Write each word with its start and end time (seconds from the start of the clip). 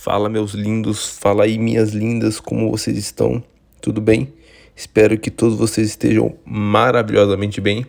Fala, 0.00 0.28
meus 0.28 0.52
lindos, 0.52 1.08
fala 1.18 1.42
aí, 1.42 1.58
minhas 1.58 1.90
lindas, 1.90 2.38
como 2.38 2.70
vocês 2.70 2.96
estão? 2.96 3.42
Tudo 3.80 4.00
bem? 4.00 4.32
Espero 4.76 5.18
que 5.18 5.28
todos 5.28 5.58
vocês 5.58 5.88
estejam 5.88 6.36
maravilhosamente 6.44 7.60
bem. 7.60 7.84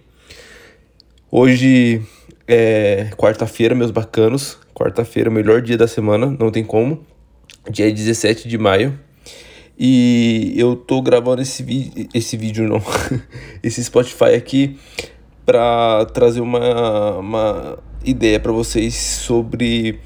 Hoje 1.29 2.01
é 2.47 3.11
quarta-feira, 3.15 3.75
meus 3.75 3.91
bacanos. 3.91 4.57
Quarta-feira, 4.73 5.29
melhor 5.29 5.61
dia 5.61 5.77
da 5.77 5.87
semana, 5.87 6.35
não 6.39 6.49
tem 6.49 6.63
como. 6.63 7.05
Dia 7.69 7.93
17 7.93 8.47
de 8.47 8.57
maio. 8.57 8.99
E 9.77 10.55
eu 10.57 10.75
tô 10.75 11.03
gravando 11.03 11.43
esse, 11.43 11.61
vi 11.61 12.09
esse 12.11 12.35
vídeo, 12.35 12.67
não, 12.67 12.81
esse 13.61 13.83
Spotify 13.83 14.33
aqui 14.35 14.79
para 15.45 16.05
trazer 16.05 16.41
uma, 16.41 17.19
uma 17.19 17.77
ideia 18.03 18.39
para 18.39 18.51
vocês 18.51 18.95
sobre 18.95 19.99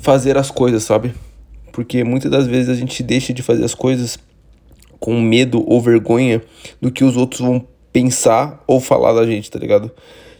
fazer 0.00 0.36
as 0.36 0.50
coisas, 0.50 0.82
sabe? 0.82 1.14
Porque 1.72 2.02
muitas 2.02 2.30
das 2.30 2.46
vezes 2.46 2.68
a 2.68 2.74
gente 2.74 3.02
deixa 3.02 3.32
de 3.32 3.42
fazer 3.42 3.64
as 3.64 3.74
coisas 3.74 4.18
com 4.98 5.20
medo 5.20 5.64
ou 5.66 5.80
vergonha 5.80 6.42
do 6.80 6.90
que 6.90 7.04
os 7.04 7.16
outros 7.16 7.40
vão 7.40 7.66
pensar 7.92 8.62
ou 8.66 8.80
falar 8.80 9.12
da 9.12 9.26
gente, 9.26 9.50
tá 9.50 9.58
ligado? 9.58 9.90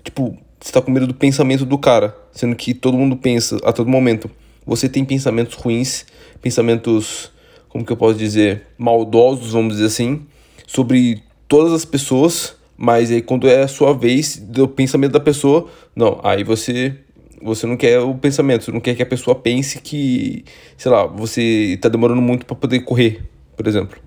Tipo, 0.03 0.37
você 0.61 0.73
tá 0.73 0.83
com 0.83 0.91
medo 0.91 1.07
do 1.07 1.15
pensamento 1.15 1.65
do 1.65 1.79
cara, 1.79 2.17
sendo 2.33 2.55
que 2.55 2.75
todo 2.75 2.97
mundo 2.97 3.17
pensa 3.17 3.59
a 3.65 3.73
todo 3.73 3.89
momento. 3.89 4.31
Você 4.67 4.89
tem 4.89 5.05
pensamentos 5.05 5.55
ruins, 5.55 6.05
pensamentos, 6.43 7.31
como 7.69 7.85
que 7.85 7.93
eu 7.93 7.97
posso 7.97 8.19
dizer, 8.19 8.67
maldosos, 8.77 9.53
vamos 9.53 9.75
dizer 9.75 9.87
assim, 9.87 10.27
sobre 10.67 11.23
todas 11.49 11.73
as 11.73 11.85
pessoas, 11.85 12.57
mas 12.77 13.11
aí 13.11 13.23
quando 13.23 13.49
é 13.49 13.63
a 13.63 13.69
sua 13.69 13.93
vez 13.93 14.37
do 14.37 14.69
pensamento 14.69 15.13
da 15.13 15.21
pessoa, 15.21 15.69
não, 15.95 16.21
aí 16.23 16.45
você 16.45 16.95
você 17.43 17.67
não 17.67 17.77
quer 17.77 18.01
o 18.01 18.15
pensamento, 18.15 18.65
você 18.65 18.73
não 18.73 18.81
quer 18.81 18.95
que 18.95 19.03
a 19.03 19.07
pessoa 19.07 19.35
pense 19.35 19.81
que, 19.81 20.45
sei 20.77 20.91
lá, 20.91 21.07
você 21.07 21.79
tá 21.81 21.89
demorando 21.89 22.21
muito 22.21 22.47
para 22.47 22.57
poder 22.57 22.81
correr, 22.81 23.23
por 23.57 23.67
exemplo. 23.67 23.99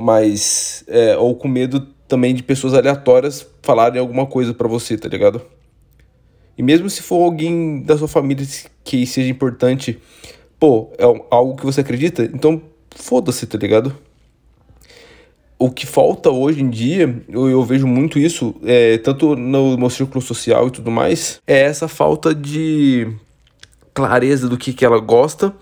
Mas, 0.00 0.84
é, 0.88 1.16
ou 1.16 1.34
com 1.34 1.48
medo 1.48 1.80
também 2.06 2.34
de 2.34 2.42
pessoas 2.42 2.74
aleatórias 2.74 3.46
falarem 3.62 4.00
alguma 4.00 4.26
coisa 4.26 4.54
para 4.54 4.66
você, 4.66 4.96
tá 4.96 5.08
ligado? 5.08 5.42
E 6.56 6.62
mesmo 6.62 6.88
se 6.90 7.02
for 7.02 7.22
alguém 7.22 7.82
da 7.82 7.96
sua 7.96 8.08
família 8.08 8.46
que 8.82 9.06
seja 9.06 9.30
importante, 9.30 9.98
pô, 10.58 10.90
é 10.98 11.04
algo 11.30 11.54
que 11.54 11.64
você 11.64 11.82
acredita, 11.82 12.24
então 12.24 12.60
foda-se, 12.90 13.46
tá 13.46 13.58
ligado? 13.58 13.96
O 15.58 15.70
que 15.70 15.86
falta 15.86 16.30
hoje 16.30 16.62
em 16.62 16.70
dia, 16.70 17.20
eu, 17.28 17.48
eu 17.48 17.64
vejo 17.64 17.86
muito 17.86 18.18
isso, 18.18 18.54
é, 18.64 18.96
tanto 18.98 19.34
no 19.34 19.76
meu 19.76 19.90
círculo 19.90 20.22
social 20.22 20.68
e 20.68 20.70
tudo 20.70 20.90
mais, 20.90 21.40
é 21.46 21.62
essa 21.62 21.88
falta 21.88 22.32
de 22.32 23.08
clareza 23.92 24.48
do 24.48 24.56
que, 24.56 24.72
que 24.72 24.84
ela 24.84 25.00
gosta 25.00 25.52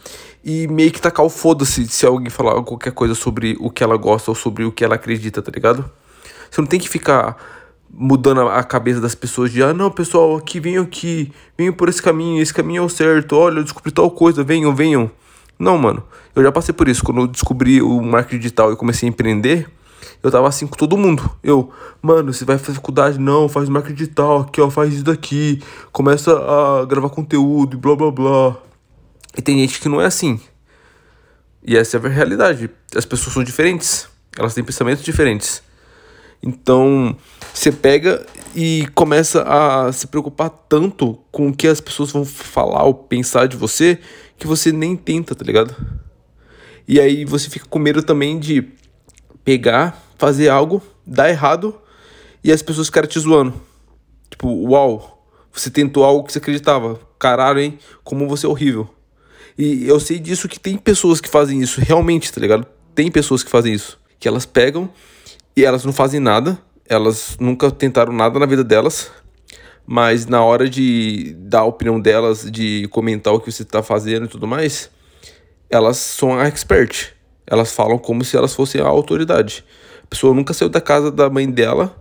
e 0.45 0.69
meio 0.69 0.93
que 0.93 1.01
tacar 1.01 1.25
o 1.25 1.31
foda-se 1.31 1.89
se 1.89 2.05
alguém 2.05 2.29
falar 2.29 2.63
qualquer 2.63 2.93
coisa 2.93 3.15
sobre 3.15 3.57
o 3.59 3.71
que 3.71 3.83
ela 3.83 3.97
gosta 3.97 4.31
ou 4.31 4.35
sobre 4.35 4.65
o 4.65 4.71
que 4.71 4.85
ela 4.85 4.97
acredita, 4.97 5.41
tá 5.41 5.51
ligado? 5.51 5.91
Você 6.51 6.61
não 6.61 6.69
tem 6.69 6.79
que 6.79 6.89
ficar 6.89 7.37
mudando 7.91 8.43
a 8.43 8.63
cabeça 8.63 9.01
das 9.01 9.15
pessoas 9.15 9.51
de 9.51 9.63
ah 9.63 9.73
não 9.73 9.91
pessoal 9.91 10.37
aqui 10.37 10.61
venham 10.61 10.85
aqui 10.85 11.33
venham 11.57 11.73
por 11.73 11.89
esse 11.89 12.03
caminho 12.03 12.43
esse 12.43 12.53
caminho 12.53 12.83
é 12.83 12.85
o 12.85 12.89
certo 12.89 13.37
olha 13.37 13.61
eu 13.61 13.63
descobri 13.63 13.91
tal 13.91 14.11
coisa 14.11 14.43
venham 14.43 14.75
venham 14.75 15.11
não 15.59 15.79
mano 15.79 16.03
eu 16.35 16.43
já 16.43 16.53
passei 16.53 16.75
por 16.75 16.89
isso 16.89 17.03
quando 17.03 17.23
eu 17.23 17.27
descobri 17.27 17.81
o 17.81 18.03
marketing 18.03 18.39
digital 18.39 18.73
e 18.73 18.77
comecei 18.77 19.09
a 19.09 19.11
empreender 19.11 19.71
eu 20.23 20.31
tava 20.31 20.49
assim 20.49 20.67
com 20.67 20.77
todo 20.77 20.97
mundo. 20.97 21.31
Eu, 21.43 21.71
mano, 22.03 22.33
você 22.33 22.45
vai 22.45 22.59
fazer 22.59 22.77
faculdade? 22.77 23.19
Não, 23.19 23.49
faz 23.49 23.69
marketing 23.69 23.95
digital, 23.95 24.41
aqui, 24.41 24.61
ó, 24.61 24.71
faz 24.71 24.93
isso 24.95 25.05
daqui. 25.05 25.62
Começa 25.93 26.33
a 26.33 26.85
gravar 26.85 27.09
conteúdo 27.11 27.77
e 27.77 27.81
blá 27.81 27.95
blá 27.97 28.11
blá. 28.11 28.57
E 29.37 29.43
tem 29.43 29.59
gente 29.61 29.81
que 29.81 29.89
não 29.89 30.01
é 30.01 30.07
assim. 30.07 30.41
E 31.62 31.77
essa 31.77 31.97
é 31.97 32.01
a 32.01 32.09
realidade. 32.09 32.71
As 32.95 33.05
pessoas 33.05 33.34
são 33.34 33.45
diferentes. 33.45 34.09
Elas 34.39 34.55
têm 34.55 34.62
pensamentos 34.65 35.05
diferentes. 35.05 35.62
Então, 36.43 37.17
você 37.53 37.73
pega 37.73 38.25
e 38.55 38.87
começa 38.94 39.43
a 39.43 39.93
se 39.93 40.06
preocupar 40.06 40.50
tanto 40.50 41.19
com 41.31 41.49
o 41.49 41.55
que 41.55 41.67
as 41.67 41.81
pessoas 41.81 42.12
vão 42.12 42.25
falar 42.25 42.84
ou 42.84 42.94
pensar 42.94 43.49
de 43.49 43.56
você 43.56 43.99
que 44.38 44.47
você 44.47 44.71
nem 44.71 44.97
tenta, 44.97 45.34
tá 45.34 45.44
ligado? 45.44 45.75
E 46.87 47.00
aí 47.00 47.25
você 47.25 47.50
fica 47.50 47.67
com 47.67 47.78
medo 47.78 48.03
também 48.03 48.38
de 48.38 48.69
pegar, 49.47 50.03
fazer 50.19 50.49
algo, 50.49 50.83
dar 51.07 51.31
errado 51.31 51.81
e 52.43 52.51
as 52.51 52.62
pessoas 52.62 52.89
ficarem 52.89 53.09
te 53.09 53.21
zoando. 53.21 53.55
Tipo, 54.29 54.49
uau, 54.49 55.25
você 55.53 55.71
tentou 55.71 56.05
algo 56.05 56.25
que 56.25 56.33
você 56.33 56.39
acreditava. 56.39 56.99
Caralho, 57.17 57.61
hein? 57.61 57.79
Como 58.03 58.29
você 58.29 58.45
é 58.45 58.49
horrível. 58.49 58.91
E 59.56 59.87
eu 59.87 60.01
sei 60.01 60.19
disso 60.19 60.49
que 60.49 60.59
tem 60.59 60.77
pessoas 60.77 61.21
que 61.21 61.29
fazem 61.29 61.62
isso, 61.62 61.81
realmente, 61.81 62.33
tá 62.33 62.41
ligado? 62.41 62.67
Tem 62.93 63.09
pessoas 63.09 63.45
que 63.45 63.51
fazem 63.51 63.73
isso. 63.73 63.99
Que 64.19 64.27
elas 64.27 64.45
pegam 64.45 64.91
e 65.56 65.65
elas 65.65 65.85
não 65.85 65.93
fazem 65.93 66.19
nada. 66.19 66.59
Elas 66.89 67.37
nunca 67.39 67.71
tentaram 67.71 68.12
nada 68.12 68.41
na 68.41 68.47
vida 68.47 68.65
delas. 68.65 69.12
Mas 69.87 70.27
na 70.27 70.43
hora 70.43 70.69
de 70.69 71.37
dar 71.39 71.61
a 71.61 71.65
opinião 71.65 72.01
delas, 72.01 72.51
de 72.51 72.89
comentar 72.89 73.33
o 73.33 73.39
que 73.39 73.53
você 73.53 73.65
tá 73.65 73.81
fazendo 73.81 74.27
e 74.27 74.29
tudo 74.29 74.45
mais, 74.45 74.91
elas 75.71 75.99
são 75.99 76.37
a 76.37 76.49
expert. 76.49 77.16
Elas 77.47 77.73
falam 77.73 77.99
como 77.99 78.25
se 78.25 78.37
elas 78.37 78.55
fossem 78.55 78.81
a 78.81 78.87
autoridade. 78.87 79.65
A 80.03 80.07
pessoa 80.07 80.34
nunca 80.34 80.53
saiu 80.53 80.69
da 80.69 80.81
casa 80.81 81.11
da 81.11 81.31
mãe 81.31 81.51
dela 81.51 81.97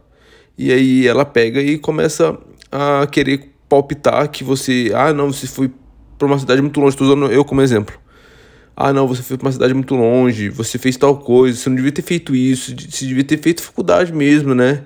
e 0.57 0.71
aí 0.71 1.07
ela 1.07 1.25
pega 1.25 1.61
e 1.61 1.77
começa 1.77 2.37
a 2.71 3.07
querer 3.07 3.51
palpitar 3.67 4.29
que 4.29 4.43
você, 4.43 4.91
ah, 4.95 5.13
não, 5.13 5.31
você 5.31 5.47
foi 5.47 5.71
para 6.17 6.27
uma 6.27 6.39
cidade 6.39 6.61
muito 6.61 6.79
longe, 6.79 6.95
estou 6.95 7.07
usando 7.07 7.31
eu 7.31 7.43
como 7.43 7.61
exemplo. 7.61 7.95
Ah, 8.75 8.91
não, 8.91 9.07
você 9.07 9.21
foi 9.21 9.37
para 9.37 9.47
uma 9.47 9.51
cidade 9.51 9.73
muito 9.73 9.95
longe, 9.95 10.49
você 10.49 10.77
fez 10.77 10.97
tal 10.97 11.17
coisa, 11.17 11.57
você 11.57 11.69
não 11.69 11.75
devia 11.75 11.91
ter 11.91 12.01
feito 12.01 12.35
isso, 12.35 12.75
você 12.77 13.05
devia 13.05 13.23
ter 13.23 13.37
feito 13.37 13.61
faculdade 13.61 14.13
mesmo, 14.13 14.53
né? 14.53 14.83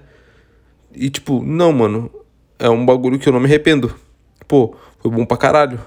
E 0.93 1.09
tipo, 1.09 1.43
não, 1.43 1.71
mano, 1.71 2.11
é 2.57 2.69
um 2.69 2.85
bagulho 2.85 3.17
que 3.17 3.27
eu 3.27 3.33
não 3.33 3.39
me 3.39 3.45
arrependo. 3.45 3.93
Pô, 4.47 4.75
foi 4.99 5.11
bom 5.11 5.25
pra 5.25 5.37
caralho. 5.37 5.79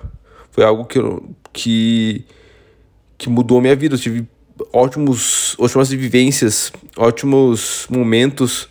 Foi 0.51 0.65
algo 0.65 0.85
que 0.85 0.99
eu, 0.99 1.35
que 1.53 2.25
que 3.19 3.29
mudou 3.29 3.59
a 3.59 3.61
minha 3.61 3.77
vida. 3.77 3.95
Eu 3.95 3.99
tive 3.99 4.27
ótimos, 4.73 5.57
ótimas 5.59 5.89
vivências, 5.91 6.73
ótimos 6.97 7.87
momentos. 7.91 8.69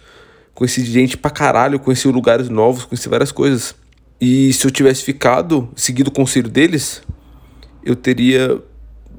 Conheci 0.53 0.83
gente 0.85 1.17
pra 1.17 1.31
caralho, 1.31 1.79
conheci 1.79 2.07
lugares 2.07 2.49
novos, 2.49 2.85
conheci 2.85 3.09
várias 3.09 3.31
coisas. 3.31 3.75
E 4.19 4.53
se 4.53 4.65
eu 4.67 4.71
tivesse 4.71 5.03
ficado, 5.03 5.69
seguido 5.75 6.09
o 6.09 6.13
conselho 6.13 6.49
deles, 6.49 7.01
eu 7.83 7.95
teria. 7.95 8.61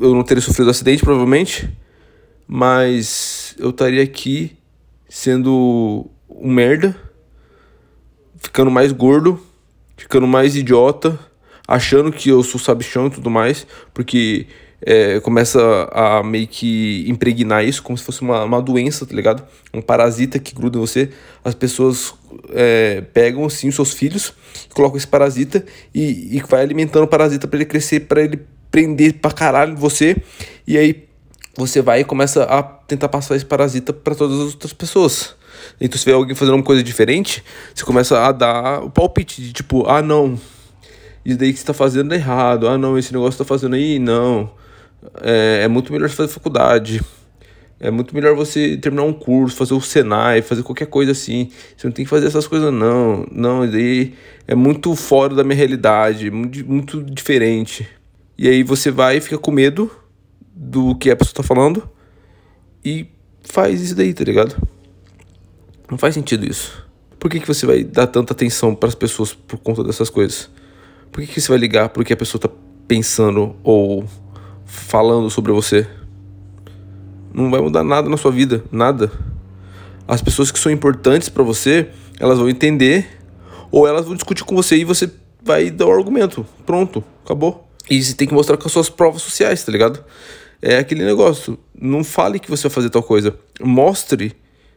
Eu 0.00 0.14
não 0.14 0.22
teria 0.22 0.40
sofrido 0.40 0.70
acidente, 0.70 1.02
provavelmente. 1.02 1.68
Mas 2.46 3.54
eu 3.58 3.70
estaria 3.70 4.02
aqui 4.02 4.56
sendo 5.08 6.10
um 6.28 6.52
merda, 6.52 6.96
ficando 8.38 8.70
mais 8.70 8.92
gordo, 8.92 9.40
ficando 9.96 10.26
mais 10.26 10.56
idiota, 10.56 11.18
achando 11.66 12.12
que 12.12 12.28
eu 12.28 12.42
sou 12.42 12.60
sabichão 12.60 13.06
e 13.06 13.10
tudo 13.10 13.30
mais, 13.30 13.66
porque 13.94 14.46
é, 14.84 15.20
começa 15.20 15.88
a 15.92 16.22
meio 16.22 16.46
que 16.46 17.04
impregnar 17.08 17.64
isso 17.64 17.82
como 17.82 17.96
se 17.96 18.04
fosse 18.04 18.20
uma, 18.20 18.44
uma 18.44 18.60
doença, 18.60 19.06
tá 19.06 19.14
ligado? 19.14 19.42
Um 19.72 19.80
parasita 19.80 20.38
que 20.38 20.54
gruda 20.54 20.76
em 20.76 20.80
você. 20.80 21.10
As 21.44 21.54
pessoas 21.54 22.14
é, 22.50 23.00
pegam, 23.12 23.44
assim, 23.44 23.68
os 23.68 23.74
seus 23.74 23.92
filhos, 23.92 24.34
colocam 24.74 24.96
esse 24.96 25.06
parasita 25.06 25.64
e, 25.94 26.36
e 26.36 26.42
vai 26.48 26.62
alimentando 26.62 27.04
o 27.04 27.08
parasita 27.08 27.46
para 27.46 27.58
ele 27.58 27.66
crescer, 27.66 28.00
para 28.00 28.22
ele 28.22 28.40
prender 28.70 29.14
pra 29.14 29.30
caralho 29.30 29.76
você. 29.76 30.16
E 30.66 30.76
aí 30.76 31.04
você 31.56 31.80
vai 31.80 32.00
e 32.00 32.04
começa 32.04 32.42
a 32.44 32.62
tentar 32.62 33.08
passar 33.08 33.36
esse 33.36 33.44
parasita 33.44 33.92
para 33.92 34.14
todas 34.14 34.40
as 34.40 34.52
outras 34.54 34.72
pessoas. 34.72 35.36
Então, 35.80 35.96
se 35.96 36.04
vê 36.04 36.12
alguém 36.12 36.34
fazendo 36.34 36.54
uma 36.54 36.62
coisa 36.62 36.82
diferente, 36.82 37.44
você 37.72 37.84
começa 37.84 38.18
a 38.18 38.32
dar 38.32 38.82
o 38.82 38.90
palpite 38.90 39.40
de 39.40 39.52
tipo, 39.52 39.86
ah, 39.86 40.02
não, 40.02 40.40
isso 41.24 41.38
daí 41.38 41.52
que 41.52 41.58
você 41.58 41.66
tá 41.66 41.74
fazendo 41.74 42.12
é 42.12 42.16
errado, 42.16 42.66
ah, 42.66 42.76
não, 42.76 42.98
esse 42.98 43.12
negócio 43.12 43.38
tá 43.38 43.44
fazendo 43.44 43.76
aí, 43.76 43.98
não 44.00 44.50
é, 45.20 45.62
é 45.64 45.68
muito 45.68 45.92
melhor 45.92 46.08
fazer 46.08 46.32
faculdade. 46.32 47.00
É 47.84 47.90
muito 47.90 48.14
melhor 48.14 48.36
você 48.36 48.76
terminar 48.76 49.02
um 49.02 49.12
curso, 49.12 49.56
fazer 49.56 49.74
o 49.74 49.80
Senai, 49.80 50.40
fazer 50.40 50.62
qualquer 50.62 50.86
coisa 50.86 51.10
assim. 51.10 51.50
Você 51.76 51.88
não 51.88 51.92
tem 51.92 52.04
que 52.04 52.08
fazer 52.08 52.28
essas 52.28 52.46
coisas, 52.46 52.72
não. 52.72 53.26
Não, 53.32 53.68
daí 53.68 54.14
é 54.46 54.54
muito 54.54 54.94
fora 54.94 55.34
da 55.34 55.42
minha 55.42 55.56
realidade, 55.56 56.30
muito, 56.30 57.02
diferente. 57.02 57.88
E 58.38 58.48
aí 58.48 58.62
você 58.62 58.92
vai 58.92 59.16
e 59.16 59.20
fica 59.20 59.36
com 59.36 59.50
medo 59.50 59.90
do 60.54 60.94
que 60.94 61.10
a 61.10 61.16
pessoa 61.16 61.34
tá 61.34 61.42
falando 61.42 61.88
e 62.84 63.06
faz 63.42 63.80
isso 63.80 63.96
daí, 63.96 64.14
tá 64.14 64.22
ligado? 64.22 64.56
Não 65.90 65.98
faz 65.98 66.14
sentido 66.14 66.46
isso. 66.46 66.86
Por 67.18 67.28
que, 67.28 67.40
que 67.40 67.48
você 67.48 67.66
vai 67.66 67.82
dar 67.82 68.06
tanta 68.06 68.32
atenção 68.32 68.76
para 68.76 68.88
as 68.88 68.94
pessoas 68.94 69.34
por 69.34 69.58
conta 69.58 69.82
dessas 69.82 70.08
coisas? 70.08 70.48
Por 71.10 71.20
que, 71.20 71.26
que 71.26 71.40
você 71.40 71.48
vai 71.48 71.58
ligar 71.58 71.88
pro 71.88 72.04
que 72.04 72.12
a 72.12 72.16
pessoa 72.16 72.40
tá 72.40 72.48
pensando 72.86 73.56
ou 73.64 74.04
falando 74.72 75.28
sobre 75.28 75.52
você. 75.52 75.86
Não 77.32 77.50
vai 77.50 77.60
mudar 77.60 77.84
nada 77.84 78.08
na 78.08 78.16
sua 78.16 78.32
vida, 78.32 78.64
nada. 78.72 79.12
As 80.08 80.22
pessoas 80.22 80.50
que 80.50 80.58
são 80.58 80.72
importantes 80.72 81.28
para 81.28 81.42
você, 81.42 81.88
elas 82.18 82.38
vão 82.38 82.48
entender 82.48 83.06
ou 83.70 83.86
elas 83.86 84.06
vão 84.06 84.14
discutir 84.14 84.44
com 84.44 84.56
você 84.56 84.76
e 84.76 84.84
você 84.84 85.10
vai 85.42 85.70
dar 85.70 85.86
o 85.86 85.90
um 85.90 85.92
argumento. 85.92 86.46
Pronto, 86.64 87.04
acabou. 87.24 87.68
E 87.88 88.02
você 88.02 88.14
tem 88.14 88.26
que 88.26 88.34
mostrar 88.34 88.56
com 88.56 88.66
as 88.66 88.72
suas 88.72 88.88
provas 88.88 89.22
sociais, 89.22 89.62
tá 89.62 89.70
ligado? 89.70 90.02
É 90.60 90.78
aquele 90.78 91.04
negócio. 91.04 91.58
Não 91.78 92.02
fale 92.02 92.38
que 92.38 92.50
você 92.50 92.62
vai 92.62 92.74
fazer 92.74 92.90
tal 92.90 93.02
coisa. 93.02 93.36
Mostre 93.60 94.34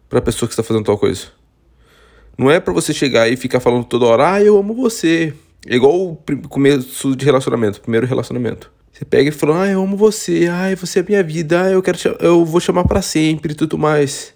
pra 0.09 0.21
pessoa 0.21 0.47
que 0.47 0.53
está 0.53 0.63
fazendo 0.63 0.85
tal 0.85 0.97
coisa. 0.97 1.27
Não 2.37 2.51
é 2.51 2.59
para 2.59 2.73
você 2.73 2.93
chegar 2.93 3.29
e 3.29 3.37
ficar 3.37 3.61
falando 3.61 3.85
toda 3.85 4.05
hora, 4.05 4.33
ah, 4.33 4.43
eu 4.43 4.57
amo 4.57 4.73
você. 4.73 5.33
É 5.65 5.75
igual 5.75 5.93
o 5.93 6.17
começo 6.49 7.15
de 7.15 7.23
relacionamento, 7.23 7.79
primeiro 7.79 8.05
relacionamento. 8.05 8.71
Você 8.95 9.03
pega 9.03 9.27
e 9.27 9.31
fala, 9.31 9.63
ah, 9.63 9.67
eu 9.67 9.83
amo 9.83 9.97
você, 9.97 10.47
ah, 10.49 10.73
você 10.73 10.99
é 10.99 11.03
minha 11.03 11.21
vida, 11.21 11.63
ah, 11.63 11.69
eu 11.69 11.83
quero 11.83 11.97
te, 11.97 12.07
eu 12.17 12.45
vou 12.45 12.61
chamar 12.61 12.85
para 12.85 13.01
sempre 13.01 13.51
e 13.51 13.55
tudo 13.55 13.77
mais. 13.77 14.33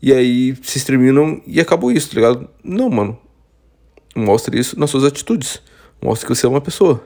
E 0.00 0.14
aí 0.14 0.56
se 0.62 0.82
terminam 0.82 1.42
e 1.46 1.60
acabou 1.60 1.92
isso, 1.92 2.08
tá 2.08 2.14
ligado? 2.14 2.48
Não, 2.64 2.88
mano. 2.88 3.18
Mostre 4.16 4.58
isso 4.58 4.80
nas 4.80 4.88
suas 4.88 5.04
atitudes. 5.04 5.60
Mostre 6.02 6.26
que 6.26 6.34
você 6.34 6.46
é 6.46 6.48
uma 6.48 6.60
pessoa. 6.60 7.04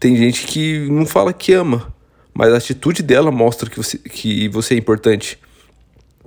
Tem 0.00 0.16
gente 0.16 0.46
que 0.46 0.88
não 0.88 1.04
fala 1.04 1.30
que 1.30 1.52
ama, 1.52 1.94
mas 2.32 2.54
a 2.54 2.56
atitude 2.56 3.02
dela 3.02 3.30
mostra 3.30 3.68
que 3.68 3.76
você, 3.76 3.98
que 3.98 4.48
você 4.48 4.72
é 4.72 4.78
importante. 4.78 5.38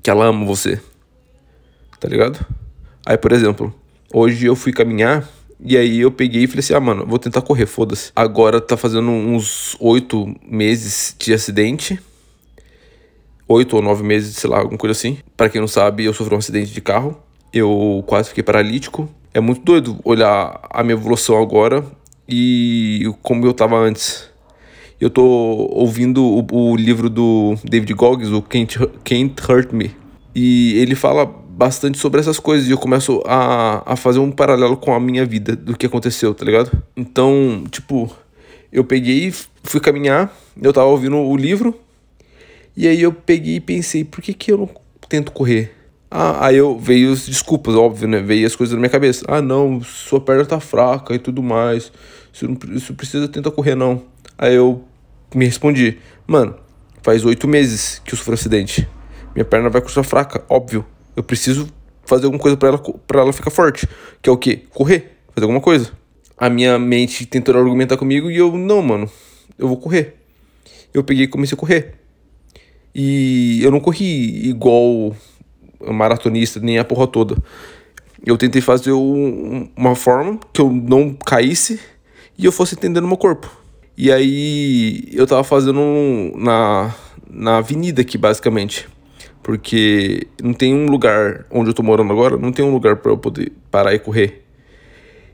Que 0.04 0.12
ela 0.12 0.28
ama 0.28 0.46
você. 0.46 0.80
Tá 2.00 2.08
ligado? 2.08 2.46
Aí, 3.04 3.18
por 3.18 3.32
exemplo, 3.32 3.74
hoje 4.14 4.46
eu 4.46 4.56
fui 4.56 4.72
caminhar 4.72 5.28
e 5.60 5.76
aí 5.76 6.00
eu 6.00 6.12
peguei 6.12 6.44
e 6.44 6.48
falei 6.48 6.60
assim: 6.60 6.74
ah, 6.74 6.80
mano, 6.80 7.06
vou 7.06 7.18
tentar 7.18 7.42
correr, 7.42 7.66
foda-se. 7.66 8.12
Agora 8.16 8.62
tá 8.62 8.78
fazendo 8.78 9.10
uns 9.10 9.76
oito 9.80 10.34
meses 10.48 11.16
de 11.18 11.34
acidente. 11.34 12.00
Oito 13.48 13.78
ou 13.78 13.82
nove 13.82 14.04
meses, 14.04 14.36
sei 14.36 14.50
lá, 14.50 14.60
alguma 14.60 14.78
coisa 14.78 14.92
assim. 14.92 15.18
Para 15.36 15.50
quem 15.50 15.62
não 15.62 15.68
sabe, 15.68 16.04
eu 16.04 16.14
sofri 16.14 16.36
um 16.36 16.38
acidente 16.38 16.72
de 16.72 16.82
carro. 16.82 17.18
Eu 17.52 18.04
quase 18.06 18.30
fiquei 18.30 18.44
paralítico. 18.44 19.10
É 19.34 19.40
muito 19.40 19.64
doido 19.64 20.00
olhar 20.04 20.60
a 20.70 20.84
minha 20.84 20.96
evolução 20.96 21.42
agora 21.42 21.86
e 22.28 23.10
como 23.22 23.46
eu 23.46 23.54
tava 23.54 23.78
antes. 23.78 24.30
Eu 25.00 25.10
tô 25.10 25.24
ouvindo 25.24 26.24
o, 26.24 26.46
o 26.52 26.76
livro 26.76 27.10
do 27.10 27.56
David 27.64 27.94
Goggins, 27.94 28.30
o 28.30 28.42
Can't, 28.42 28.78
Can't 29.04 29.36
Hurt 29.48 29.72
Me. 29.72 29.96
E 30.36 30.74
ele 30.80 30.96
fala 30.96 31.34
bastante 31.58 31.98
sobre 31.98 32.20
essas 32.20 32.40
coisas 32.40 32.68
e 32.68 32.72
eu 32.72 32.78
começo 32.78 33.20
a, 33.26 33.94
a 33.94 33.96
fazer 33.96 34.20
um 34.20 34.32
paralelo 34.32 34.78
com 34.78 34.94
a 34.94 35.00
minha 35.00 35.26
vida, 35.26 35.56
do 35.56 35.76
que 35.76 35.88
aconteceu, 35.88 36.32
tá 36.36 36.46
ligado? 36.46 36.72
Então, 36.96 37.64
tipo, 37.72 38.16
eu 38.72 38.84
peguei, 38.84 39.34
fui 39.64 39.80
caminhar, 39.80 40.32
eu 40.62 40.72
tava 40.72 40.86
ouvindo 40.86 41.18
o 41.18 41.36
livro, 41.36 41.74
e 42.76 42.88
aí 42.88 43.02
eu 43.02 43.12
peguei 43.12 43.56
e 43.56 43.60
pensei, 43.60 44.04
por 44.04 44.22
que 44.22 44.36
que 44.36 44.52
eu 44.52 44.58
não 44.60 44.70
tento 45.10 45.32
correr? 45.32 45.74
Ah, 46.12 46.46
aí 46.46 46.58
eu 46.58 46.78
veio 46.78 47.12
as 47.12 47.26
desculpas, 47.26 47.74
óbvio, 47.74 48.08
né? 48.08 48.22
Veio 48.22 48.46
as 48.46 48.56
coisas 48.56 48.74
na 48.74 48.80
minha 48.80 48.90
cabeça. 48.90 49.26
Ah, 49.28 49.42
não, 49.42 49.82
sua 49.82 50.22
perna 50.22 50.46
tá 50.46 50.60
fraca 50.60 51.14
e 51.14 51.20
tudo 51.20 51.44
mais. 51.44 51.92
Isso 52.32 52.48
não 52.48 52.58
isso 52.76 52.94
precisa 52.94 53.28
tentar 53.28 53.52
correr, 53.52 53.76
não. 53.76 54.04
Aí 54.38 54.56
eu 54.56 54.86
me 55.36 55.44
respondi, 55.44 55.98
mano, 56.26 56.56
faz 57.02 57.26
oito 57.26 57.46
meses 57.48 58.00
que 58.06 58.14
eu 58.14 58.18
sofri 58.18 58.32
um 58.32 58.36
acidente. 58.36 58.88
Minha 59.36 59.44
perna 59.44 59.70
vai 59.70 59.82
continuar 59.82 60.06
fraca, 60.06 60.46
óbvio. 60.48 60.86
Eu 61.18 61.24
preciso 61.24 61.68
fazer 62.06 62.26
alguma 62.26 62.40
coisa 62.40 62.56
para 62.56 62.70
ela, 62.70 62.78
pra 62.78 63.22
ela 63.22 63.34
ficar 63.34 63.50
forte. 63.50 63.90
Que 64.22 64.30
é 64.30 64.32
o 64.32 64.38
quê? 64.38 64.62
Correr. 64.70 65.18
Fazer 65.34 65.46
alguma 65.46 65.60
coisa. 65.60 65.92
A 66.38 66.48
minha 66.48 66.78
mente 66.78 67.26
tentando 67.26 67.58
argumentar 67.58 67.98
comigo 67.98 68.30
e 68.30 68.38
eu, 68.38 68.56
não, 68.56 68.84
mano, 68.84 69.10
eu 69.58 69.68
vou 69.68 69.78
correr. 69.78 70.16
Eu 70.94 71.04
peguei 71.04 71.26
e 71.26 71.28
comecei 71.28 71.56
a 71.56 71.60
correr. 71.60 71.96
E 72.94 73.60
eu 73.64 73.72
não 73.72 73.80
corri 73.80 74.48
igual 74.48 75.16
maratonista, 75.82 76.60
nem 76.60 76.78
a 76.78 76.86
porra 76.86 77.08
toda. 77.08 77.36
Eu 78.24 78.38
tentei 78.38 78.62
fazer 78.62 78.92
um, 78.92 79.68
uma 79.76 79.96
forma 79.96 80.40
que 80.54 80.62
eu 80.62 80.72
não 80.72 81.14
caísse 81.14 81.80
e 82.38 82.46
eu 82.46 82.52
fosse 82.52 82.76
entendendo 82.76 83.08
meu 83.08 83.18
corpo. 83.18 83.50
E 83.98 84.12
aí 84.12 85.10
eu 85.14 85.26
tava 85.26 85.44
fazendo 85.44 85.82
na, 86.36 86.94
na 87.28 87.58
avenida 87.58 88.04
aqui, 88.04 88.20
basicamente. 88.20 88.88
Porque 89.48 90.28
não 90.44 90.52
tem 90.52 90.76
um 90.76 90.88
lugar 90.88 91.46
onde 91.50 91.70
eu 91.70 91.74
tô 91.74 91.82
morando 91.82 92.12
agora, 92.12 92.36
não 92.36 92.52
tem 92.52 92.66
um 92.66 92.74
lugar 92.74 92.98
para 92.98 93.14
eu 93.14 93.18
poder 93.18 93.54
parar 93.72 93.94
e 93.94 94.00
correr. 94.00 94.44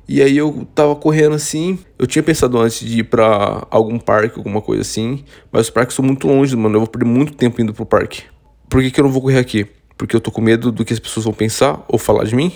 E 0.07 0.21
aí 0.21 0.37
eu 0.37 0.67
tava 0.75 0.95
correndo 0.95 1.33
assim, 1.33 1.79
eu 1.97 2.05
tinha 2.05 2.21
pensado 2.21 2.59
antes 2.59 2.81
de 2.81 2.99
ir 2.99 3.05
para 3.05 3.65
algum 3.71 3.97
parque, 3.97 4.37
alguma 4.37 4.61
coisa 4.61 4.83
assim, 4.83 5.25
mas 5.51 5.63
os 5.63 5.69
parques 5.71 5.95
são 5.95 6.05
muito 6.05 6.27
longe, 6.27 6.55
mano, 6.55 6.75
eu 6.75 6.81
vou 6.81 6.87
perder 6.87 7.07
muito 7.07 7.33
tempo 7.33 7.59
indo 7.59 7.73
pro 7.73 7.87
parque. 7.87 8.21
Por 8.69 8.83
que, 8.83 8.91
que 8.91 8.99
eu 8.99 9.05
não 9.05 9.11
vou 9.11 9.19
correr 9.19 9.39
aqui? 9.39 9.65
Porque 9.97 10.15
eu 10.15 10.21
tô 10.21 10.29
com 10.29 10.41
medo 10.41 10.71
do 10.71 10.85
que 10.85 10.93
as 10.93 10.99
pessoas 10.99 11.23
vão 11.23 11.33
pensar 11.33 11.83
ou 11.87 11.97
falar 11.97 12.25
de 12.25 12.35
mim? 12.35 12.53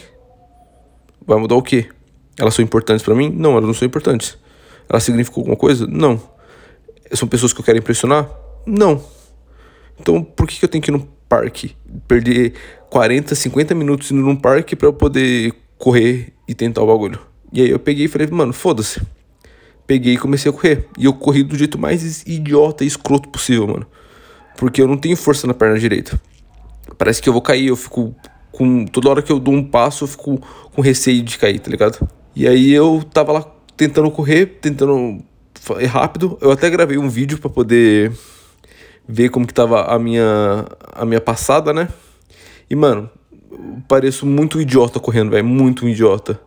Vai 1.26 1.40
mudar 1.40 1.56
o 1.56 1.64
quê? 1.64 1.88
Elas 2.38 2.54
são 2.54 2.64
importantes 2.64 3.04
para 3.04 3.16
mim? 3.16 3.34
Não, 3.36 3.54
elas 3.54 3.66
não 3.66 3.74
são 3.74 3.88
importantes. 3.88 4.38
Elas 4.88 5.02
significam 5.02 5.42
alguma 5.42 5.58
coisa? 5.58 5.88
Não. 5.88 6.22
São 7.14 7.28
pessoas 7.28 7.52
que 7.52 7.62
eu 7.62 7.66
quero 7.66 7.80
impressionar? 7.80 8.30
Não. 8.64 9.04
Então 10.00 10.24
por 10.24 10.46
que, 10.46 10.60
que 10.60 10.64
eu 10.64 10.70
tenho 10.70 10.84
que 10.84 10.92
ir 10.92 10.94
no 10.94 11.17
parque, 11.28 11.76
perder 12.08 12.54
40, 12.90 13.36
50 13.36 13.76
minutos 13.76 14.12
indo 14.12 14.22
num 14.22 14.36
parque 14.36 14.76
para 14.76 14.88
eu 14.88 14.94
poder 14.94 15.54
correr 15.78 16.34
e 16.48 16.54
tentar 16.54 16.82
o 16.82 16.88
bagulho. 16.88 17.20
E 17.52 17.62
aí 17.62 17.70
eu 17.70 17.80
peguei 17.80 18.06
e 18.06 18.08
falei, 18.08 18.28
mano, 18.28 18.54
foda-se. 18.54 19.02
Peguei 19.86 20.16
e 20.16 20.18
comecei 20.18 20.50
a 20.50 20.54
correr. 20.54 20.86
E 20.98 21.06
eu 21.06 21.14
corri 21.14 21.44
do 21.44 21.58
jeito 21.58 21.78
mais 21.78 22.24
idiota 22.28 22.84
e 22.84 22.88
escroto 22.88 23.30
possível, 23.30 23.68
mano. 23.68 23.88
Porque 24.58 24.82
eu 24.82 24.88
não 24.88 24.98
tenho 24.98 25.16
força 25.16 25.48
na 25.48 25.54
perna 25.54 25.80
direita. 25.80 26.20
Parece 26.98 27.22
que 27.22 27.30
eu 27.30 27.34
vou 27.34 27.42
cair, 27.42 27.68
eu 27.68 27.76
fico 27.76 28.14
com. 28.52 28.86
Toda 28.86 29.10
hora 29.10 29.22
que 29.22 29.32
eu 29.32 29.40
dou 29.40 29.54
um 29.54 29.64
passo, 29.64 30.04
eu 30.04 30.08
fico 30.08 30.42
com 30.74 30.82
receio 30.82 31.22
de 31.24 31.38
cair, 31.38 31.60
tá 31.60 31.70
ligado? 31.70 32.10
E 32.36 32.48
aí 32.48 32.74
eu 32.74 33.04
tava 33.14 33.32
lá 33.32 33.46
tentando 33.78 34.10
correr, 34.12 34.58
tentando 34.62 35.24
ir 35.80 35.86
rápido. 35.86 36.38
Eu 36.42 36.52
até 36.52 36.70
gravei 36.70 36.98
um 36.98 37.10
vídeo 37.10 37.38
para 37.38 37.50
poder 37.50 38.12
ver 39.08 39.30
como 39.30 39.48
que 39.48 39.54
tava 39.54 39.84
a 39.84 39.98
minha, 39.98 40.66
a 40.94 41.06
minha 41.06 41.22
passada, 41.22 41.72
né? 41.72 41.88
E, 42.70 42.76
mano, 42.76 43.10
pareço 43.88 44.26
muito 44.26 44.60
idiota 44.60 45.00
correndo, 45.00 45.32
velho, 45.32 45.46
muito 45.46 45.88
idiota. 45.88 46.40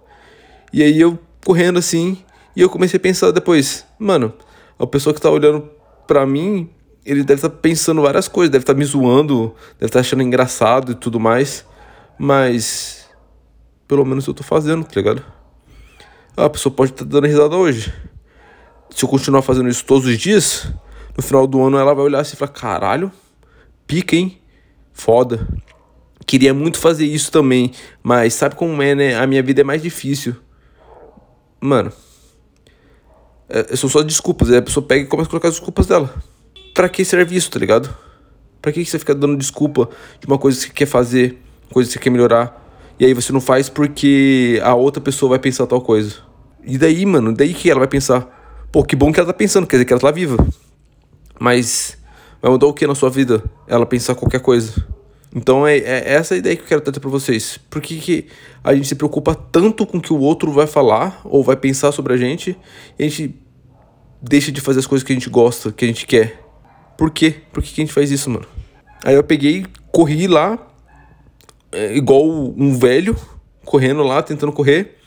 E 0.73 0.83
aí 0.83 1.01
eu 1.01 1.19
correndo 1.45 1.79
assim, 1.79 2.19
e 2.55 2.61
eu 2.61 2.69
comecei 2.69 2.99
a 2.99 3.01
pensar 3.01 3.31
depois, 3.31 3.87
mano, 3.99 4.33
a 4.79 4.87
pessoa 4.87 5.15
que 5.15 5.21
tá 5.21 5.31
olhando 5.31 5.69
pra 6.07 6.27
mim, 6.27 6.69
ele 7.05 7.25
deve 7.25 7.39
estar 7.39 7.49
tá 7.49 7.57
pensando 7.61 8.03
várias 8.03 8.29
coisas, 8.29 8.51
deve 8.51 8.63
estar 8.63 8.75
tá 8.75 8.79
me 8.79 8.85
zoando, 8.85 9.55
deve 9.79 9.87
estar 9.87 9.99
tá 9.99 10.01
achando 10.01 10.23
engraçado 10.23 10.93
e 10.93 10.95
tudo 10.95 11.19
mais, 11.19 11.65
mas 12.19 13.09
pelo 13.89 14.05
menos 14.05 14.27
eu 14.27 14.35
tô 14.35 14.43
fazendo, 14.43 14.85
tá 14.85 14.93
ligado? 14.97 15.25
Ah, 16.37 16.45
a 16.45 16.51
pessoa 16.51 16.73
pode 16.73 16.93
estar 16.93 17.05
tá 17.05 17.11
dando 17.11 17.27
risada 17.27 17.57
hoje. 17.57 17.93
Se 18.91 19.05
eu 19.05 19.09
continuar 19.09 19.43
fazendo 19.43 19.69
isso 19.69 19.85
todos 19.85 20.07
os 20.07 20.19
dias, 20.19 20.73
no 21.17 21.23
final 21.23 21.47
do 21.47 21.63
ano 21.63 21.79
ela 21.79 21.95
vai 21.95 22.05
olhar 22.05 22.21
assim 22.21 22.35
e 22.35 22.39
falar: 22.39 22.53
caralho, 22.53 23.13
pica, 23.87 24.17
hein? 24.17 24.39
Foda. 24.93 25.49
Queria 26.27 26.55
muito 26.55 26.79
fazer 26.79 27.07
isso 27.07 27.33
também, 27.33 27.73
mas 28.03 28.35
sabe 28.35 28.55
como 28.55 28.81
é, 28.83 28.95
né? 28.95 29.17
A 29.17 29.27
minha 29.27 29.43
vida 29.43 29.63
é 29.63 29.65
mais 29.65 29.83
difícil. 29.83 30.37
Mano, 31.61 31.93
é, 33.49 33.75
são 33.75 33.89
só 33.89 34.03
desculpas. 34.03 34.51
Aí 34.51 34.59
a 34.59 34.63
pessoa 34.63 34.87
pega 34.87 35.03
e 35.03 35.07
começa 35.07 35.29
a 35.29 35.31
colocar 35.31 35.49
as 35.49 35.55
desculpas 35.55 35.87
dela. 35.87 36.15
Pra 36.73 36.89
que 36.89 37.05
serve 37.05 37.37
isso, 37.37 37.51
tá 37.51 37.59
ligado? 37.59 37.93
Pra 38.63 38.71
que 38.71 38.85
você 38.85 38.99
fica 38.99 39.15
dando 39.15 39.37
desculpa 39.37 39.89
de 40.21 40.27
uma 40.27 40.39
coisa 40.39 40.59
que 40.59 40.67
você 40.67 40.73
quer 40.73 40.87
fazer, 40.87 41.39
coisa 41.73 41.89
que 41.89 41.95
você 41.95 41.99
quer 41.99 42.11
melhorar, 42.11 42.61
e 42.99 43.05
aí 43.05 43.15
você 43.15 43.33
não 43.33 43.41
faz 43.41 43.69
porque 43.69 44.61
a 44.63 44.75
outra 44.75 45.03
pessoa 45.03 45.31
vai 45.31 45.39
pensar 45.39 45.67
tal 45.67 45.81
coisa? 45.81 46.17
E 46.63 46.77
daí, 46.79 47.05
mano, 47.07 47.35
daí 47.35 47.55
que 47.55 47.71
ela 47.71 47.81
vai 47.81 47.89
pensar, 47.89 48.69
pô, 48.71 48.85
que 48.85 48.95
bom 48.95 49.11
que 49.13 49.19
ela 49.19 49.27
tá 49.27 49.33
pensando, 49.33 49.67
quer 49.67 49.77
dizer 49.77 49.87
que 49.87 49.93
ela 49.93 50.01
tá 50.01 50.11
viva. 50.11 50.37
Mas 51.41 51.97
vai 52.43 52.51
mudar 52.51 52.67
o 52.67 52.75
que 52.75 52.87
na 52.87 52.95
sua 52.95 53.09
vida? 53.09 53.43
Ela 53.67 53.87
pensar 53.87 54.15
qualquer 54.15 54.41
coisa. 54.41 54.87
Então 55.35 55.67
é, 55.67 55.79
é 55.79 56.13
essa 56.13 56.35
a 56.35 56.37
ideia 56.37 56.55
que 56.55 56.63
eu 56.63 56.67
quero 56.67 56.81
trazer 56.83 57.01
para 57.01 57.09
vocês. 57.09 57.59
Por 57.71 57.81
que, 57.81 57.99
que 57.99 58.27
a 58.63 58.75
gente 58.75 58.87
se 58.87 58.95
preocupa 58.95 59.35
tanto 59.35 59.87
com 59.87 59.97
o 59.97 60.01
que 60.03 60.13
o 60.13 60.19
outro 60.19 60.53
vai 60.53 60.67
falar 60.67 61.23
ou 61.25 61.43
vai 61.43 61.57
pensar 61.57 61.93
sobre 61.93 62.13
a 62.13 62.17
gente 62.19 62.55
e 62.99 63.05
a 63.05 63.09
gente 63.09 63.35
deixa 64.21 64.53
de 64.53 64.61
fazer 64.61 64.81
as 64.81 64.87
coisas 64.87 65.07
que 65.07 65.13
a 65.13 65.17
gente 65.17 65.31
gosta, 65.31 65.73
que 65.73 65.87
a 65.87 65.89
gente 65.89 66.07
quer? 66.07 66.45
Por 66.99 67.11
quê? 67.11 67.37
Por 67.51 67.63
que, 67.63 67.73
que 67.73 67.81
a 67.81 67.85
gente 67.87 67.95
faz 67.95 68.11
isso, 68.11 68.29
mano? 68.29 68.45
Aí 69.03 69.15
eu 69.15 69.25
peguei, 69.25 69.65
corri 69.91 70.27
lá, 70.27 70.59
é, 71.73 71.97
igual 71.97 72.29
um 72.29 72.79
velho, 72.79 73.17
correndo 73.65 74.03
lá, 74.03 74.23
tentando 74.23 74.53
correr. 74.53 74.99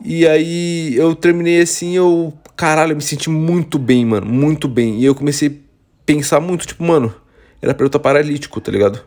E 0.00 0.28
aí 0.28 0.94
eu 0.94 1.12
terminei 1.16 1.60
assim, 1.60 1.96
eu 1.96 2.32
caralho, 2.56 2.92
eu 2.92 2.96
me 2.96 3.02
senti 3.02 3.30
muito 3.30 3.78
bem, 3.78 4.04
mano, 4.04 4.26
muito 4.26 4.68
bem. 4.68 5.00
E 5.00 5.04
eu 5.04 5.14
comecei 5.14 5.48
a 5.48 5.52
pensar 6.06 6.40
muito, 6.40 6.66
tipo, 6.66 6.82
mano, 6.84 7.14
era 7.60 7.74
pra 7.74 7.84
eu 7.84 7.88
estar 7.88 7.98
paralítico, 7.98 8.60
tá 8.60 8.70
ligado? 8.70 9.02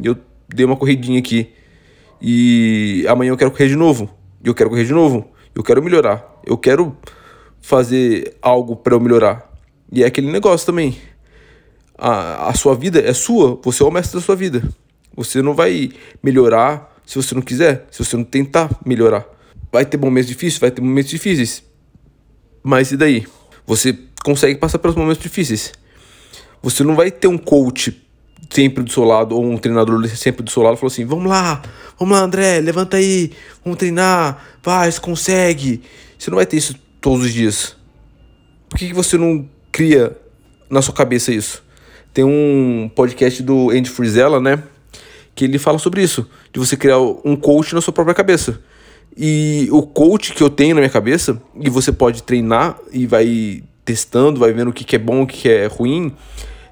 E 0.00 0.06
eu 0.06 0.16
dei 0.48 0.66
uma 0.66 0.76
corridinha 0.76 1.18
aqui. 1.18 1.52
E 2.20 3.04
amanhã 3.08 3.30
eu 3.30 3.36
quero 3.36 3.50
correr 3.50 3.68
de 3.68 3.76
novo. 3.76 4.10
Eu 4.42 4.54
quero 4.54 4.68
correr 4.68 4.84
de 4.84 4.92
novo. 4.92 5.30
Eu 5.54 5.62
quero 5.62 5.82
melhorar. 5.82 6.40
Eu 6.44 6.58
quero 6.58 6.96
fazer 7.60 8.36
algo 8.42 8.76
para 8.76 8.94
eu 8.94 9.00
melhorar. 9.00 9.50
E 9.92 10.02
é 10.02 10.06
aquele 10.06 10.30
negócio 10.30 10.66
também. 10.66 10.96
A, 11.96 12.48
a 12.48 12.54
sua 12.54 12.74
vida 12.74 13.00
é 13.00 13.12
sua, 13.12 13.60
você 13.62 13.82
é 13.82 13.86
o 13.86 13.90
mestre 13.90 14.18
da 14.18 14.24
sua 14.24 14.36
vida. 14.36 14.62
Você 15.14 15.42
não 15.42 15.54
vai 15.54 15.90
melhorar 16.22 16.96
se 17.04 17.16
você 17.16 17.34
não 17.34 17.42
quiser, 17.42 17.86
se 17.90 18.02
você 18.02 18.16
não 18.16 18.24
tentar 18.24 18.70
melhorar. 18.84 19.26
Vai 19.72 19.84
ter 19.84 19.98
momentos 19.98 20.28
difíceis, 20.28 20.58
vai 20.58 20.70
ter 20.70 20.80
momentos 20.80 21.10
difíceis. 21.10 21.62
Mas 22.62 22.92
e 22.92 22.96
daí? 22.96 23.26
Você 23.66 23.98
consegue 24.24 24.58
passar 24.58 24.78
pelos 24.78 24.96
momentos 24.96 25.22
difíceis. 25.22 25.72
Você 26.62 26.84
não 26.84 26.94
vai 26.94 27.10
ter 27.10 27.28
um 27.28 27.38
coach 27.38 27.96
sempre 28.50 28.82
do 28.82 28.90
seu 28.90 29.04
lado, 29.04 29.36
ou 29.36 29.44
um 29.44 29.56
treinador 29.56 30.06
sempre 30.08 30.42
do 30.42 30.50
seu 30.50 30.62
lado, 30.62 30.76
falou 30.76 30.90
assim: 30.92 31.04
vamos 31.04 31.26
lá, 31.26 31.62
vamos 31.98 32.16
lá, 32.16 32.24
André, 32.24 32.60
levanta 32.60 32.96
aí, 32.96 33.32
vamos 33.64 33.78
treinar, 33.78 34.58
vai, 34.62 34.90
você 34.90 35.00
consegue. 35.00 35.82
Você 36.18 36.30
não 36.30 36.36
vai 36.36 36.46
ter 36.46 36.56
isso 36.56 36.74
todos 37.00 37.26
os 37.26 37.32
dias. 37.32 37.76
Por 38.68 38.78
que, 38.78 38.88
que 38.88 38.94
você 38.94 39.16
não 39.16 39.48
cria 39.72 40.16
na 40.68 40.82
sua 40.82 40.94
cabeça 40.94 41.32
isso? 41.32 41.62
Tem 42.12 42.24
um 42.24 42.90
podcast 42.94 43.42
do 43.42 43.70
Andy 43.70 43.88
Frizella, 43.88 44.40
né? 44.40 44.62
Que 45.34 45.44
ele 45.44 45.58
fala 45.58 45.78
sobre 45.78 46.02
isso, 46.02 46.28
de 46.52 46.58
você 46.60 46.76
criar 46.76 46.98
um 46.98 47.36
coach 47.36 47.74
na 47.74 47.80
sua 47.80 47.92
própria 47.92 48.14
cabeça. 48.14 48.60
E 49.16 49.68
o 49.70 49.82
coach 49.82 50.32
que 50.32 50.42
eu 50.42 50.50
tenho 50.50 50.74
na 50.74 50.80
minha 50.80 50.90
cabeça, 50.90 51.40
e 51.60 51.68
você 51.68 51.92
pode 51.92 52.22
treinar 52.22 52.78
e 52.92 53.06
vai 53.06 53.62
testando, 53.84 54.40
vai 54.40 54.52
vendo 54.52 54.68
o 54.68 54.72
que, 54.72 54.84
que 54.84 54.96
é 54.96 54.98
bom, 54.98 55.22
o 55.22 55.26
que, 55.26 55.42
que 55.42 55.48
é 55.48 55.66
ruim, 55.66 56.12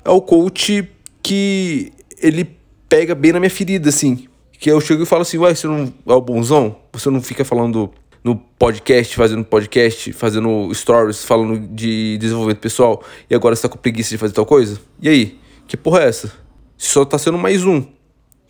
é 0.05 0.11
o 0.11 0.21
coach 0.21 0.89
que 1.23 1.93
ele 2.21 2.57
pega 2.89 3.15
bem 3.15 3.33
na 3.33 3.41
minha 3.41 3.51
ferida, 3.51 3.89
assim. 3.89 4.27
Que 4.53 4.71
eu 4.71 4.81
chego 4.81 5.03
e 5.03 5.07
falo 5.07 5.23
assim, 5.23 5.39
ué, 5.39 5.55
você 5.55 5.67
não 5.67 5.93
é 6.07 6.13
o 6.13 6.21
bonzão? 6.21 6.77
Você 6.93 7.11
não 7.11 7.21
fica 7.21 7.45
falando 7.45 7.91
no 8.25 8.37
podcast, 8.37 9.15
fazendo 9.15 9.45
podcast, 9.45 10.13
fazendo 10.13 10.73
stories, 10.75 11.25
falando 11.25 11.59
de 11.69 12.19
desenvolvimento 12.19 12.61
pessoal, 12.61 13.03
e 13.31 13.35
agora 13.35 13.55
você 13.55 13.63
tá 13.63 13.69
com 13.69 13.79
preguiça 13.79 14.11
de 14.11 14.19
fazer 14.19 14.33
tal 14.33 14.47
coisa? 14.47 14.81
E 15.01 15.09
aí? 15.09 15.39
Que 15.67 15.77
porra 15.77 16.01
é 16.01 16.09
essa? 16.09 16.33
Você 16.77 16.93
só 16.93 17.05
tá 17.05 17.19
sendo 17.19 17.39
mais 17.39 17.65
um 17.65 17.85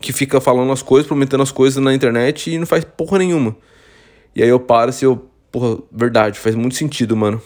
que 0.00 0.12
fica 0.12 0.40
falando 0.40 0.70
as 0.70 0.82
coisas, 0.82 1.06
prometendo 1.06 1.42
as 1.42 1.50
coisas 1.50 1.82
na 1.82 1.92
internet 1.92 2.50
e 2.50 2.58
não 2.58 2.66
faz 2.66 2.84
porra 2.84 3.18
nenhuma. 3.18 3.56
E 4.34 4.42
aí 4.42 4.48
eu 4.48 4.60
paro 4.60 4.90
assim, 4.90 5.04
eu, 5.04 5.28
porra, 5.50 5.78
verdade, 5.90 6.38
faz 6.38 6.54
muito 6.54 6.76
sentido, 6.76 7.16
mano. 7.16 7.40